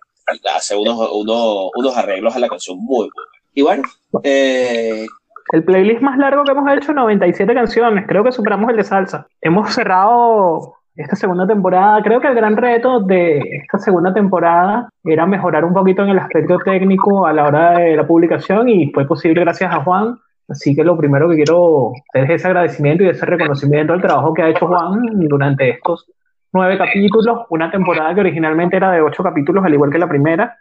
[0.52, 3.28] hace unos, unos, unos arreglos a la canción muy buenos.
[3.54, 3.82] Y bueno,
[4.24, 5.06] eh,
[5.52, 8.04] El playlist más largo que hemos hecho, 97 canciones.
[8.08, 9.28] Creo que superamos el de salsa.
[9.40, 12.02] Hemos cerrado esta segunda temporada.
[12.02, 16.18] Creo que el gran reto de esta segunda temporada era mejorar un poquito en el
[16.18, 20.16] aspecto técnico a la hora de la publicación y fue posible gracias a Juan.
[20.48, 24.34] Así que lo primero que quiero hacer es ese agradecimiento y ese reconocimiento al trabajo
[24.34, 26.06] que ha hecho Juan durante estos
[26.52, 30.56] nueve capítulos, una temporada que originalmente era de ocho capítulos, al igual que la primera.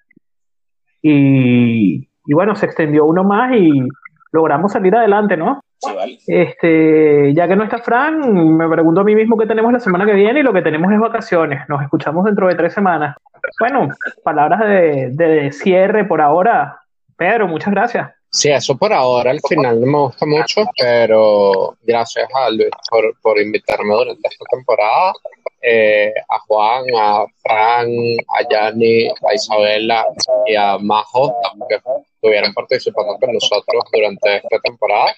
[1.01, 3.87] Y, y bueno, se extendió uno más y
[4.33, 5.61] logramos salir adelante, ¿no?
[5.77, 6.17] sí, vale.
[6.27, 10.05] Este, ya que no está Fran, me pregunto a mí mismo qué tenemos la semana
[10.05, 11.61] que viene y lo que tenemos es vacaciones.
[11.69, 13.15] Nos escuchamos dentro de tres semanas.
[13.59, 13.89] Bueno,
[14.23, 16.79] palabras de, de cierre por ahora.
[17.15, 18.11] Pedro, muchas gracias.
[18.33, 23.15] Sí, eso por ahora al final no me gusta mucho, pero gracias a Luis por,
[23.21, 25.13] por invitarme durante esta temporada,
[25.61, 30.07] eh, a Juan, a Fran, a Yanni, a Isabela
[30.47, 31.31] y a Majo,
[31.69, 31.77] que
[32.23, 35.13] estuvieron participando con nosotros durante esta temporada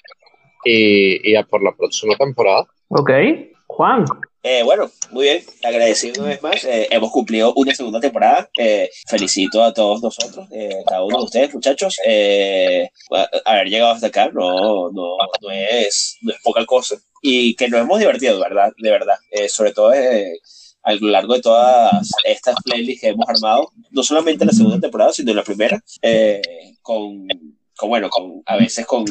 [0.64, 2.66] y, y a por la próxima temporada.
[2.90, 3.12] Ok,
[3.68, 4.06] Juan.
[4.42, 6.64] Eh, bueno, muy bien, agradecido una vez más.
[6.66, 8.50] Eh, hemos cumplido una segunda temporada.
[8.60, 10.48] Eh, felicito a todos nosotros,
[10.88, 11.98] cada uno de ustedes, muchachos.
[13.46, 16.96] haber llegado hasta acá no, no, no, es, no es poca cosa.
[17.22, 18.72] Y que nos hemos divertido, ¿verdad?
[18.78, 19.16] De verdad.
[19.48, 19.92] sobre todo
[20.86, 24.80] a lo largo de todas estas playlists que hemos armado, no solamente en la segunda
[24.80, 25.82] temporada, sino en la primera,
[26.82, 27.28] con,
[27.76, 29.06] con, bueno, con, a veces con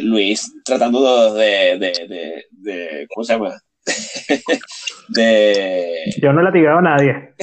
[0.00, 3.54] Luis tratando de, de, de, de, ¿cómo se llama?
[5.08, 6.14] de...
[6.20, 7.34] Yo no he latigado a nadie.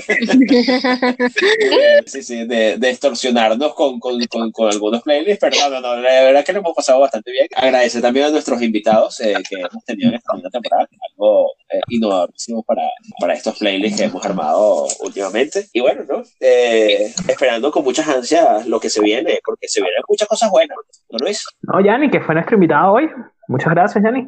[2.06, 4.18] sí, sí, de, de extorsionarnos con, con,
[4.52, 7.46] con, algunos playlists, pero no, no, la verdad que lo hemos pasado bastante bien.
[7.54, 11.80] Agradecer también a nuestros invitados eh, que hemos tenido en esta segunda temporada, algo eh,
[11.88, 12.82] innovadísimo para,
[13.20, 15.66] para estos playlists que hemos armado últimamente.
[15.72, 16.22] Y bueno, ¿no?
[16.40, 20.76] Eh, esperando con muchas ansias lo que se viene, porque se vienen muchas cosas buenas,
[21.10, 21.44] ¿no, Luis?
[21.62, 23.08] No, Yanni, que fue nuestro invitado hoy.
[23.48, 24.26] Muchas gracias, Yanni.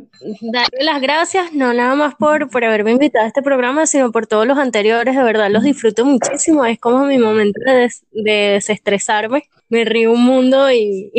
[0.53, 4.27] Darle las gracias, no nada más por, por haberme invitado a este programa, sino por
[4.27, 5.17] todos los anteriores.
[5.17, 6.65] De verdad, los disfruto muchísimo.
[6.65, 9.45] Es como mi momento de, de desestresarme.
[9.71, 11.11] Me río un mundo y,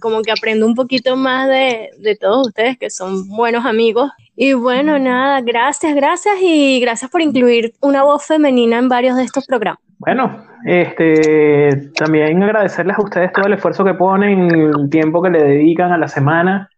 [0.00, 4.10] como que aprendo un poquito más de, de todos ustedes, que son buenos amigos.
[4.36, 9.24] Y bueno, nada, gracias, gracias y gracias por incluir una voz femenina en varios de
[9.24, 9.80] estos programas.
[9.98, 15.42] Bueno, este, también agradecerles a ustedes todo el esfuerzo que ponen, el tiempo que le
[15.42, 16.68] dedican a la semana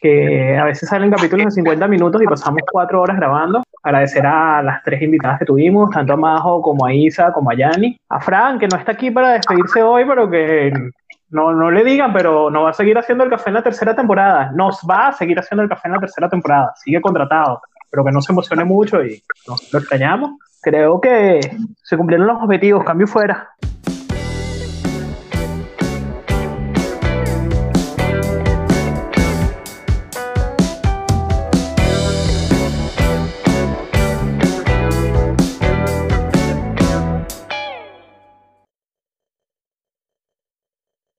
[0.00, 3.62] que a veces salen capítulos de 50 minutos y pasamos cuatro horas grabando.
[3.82, 7.54] Agradecer a las tres invitadas que tuvimos, tanto a Majo como a Isa, como a
[7.54, 7.98] Yanni.
[8.08, 10.72] A Fran, que no está aquí para despedirse hoy, pero que
[11.30, 13.94] no, no le digan, pero no va a seguir haciendo el café en la tercera
[13.94, 14.50] temporada.
[14.54, 16.72] Nos va a seguir haciendo el café en la tercera temporada.
[16.76, 17.60] Sigue contratado,
[17.90, 20.30] pero que no se emocione mucho y nos lo extrañamos.
[20.62, 21.40] Creo que
[21.82, 22.84] se cumplieron los objetivos.
[22.84, 23.50] Cambio fuera.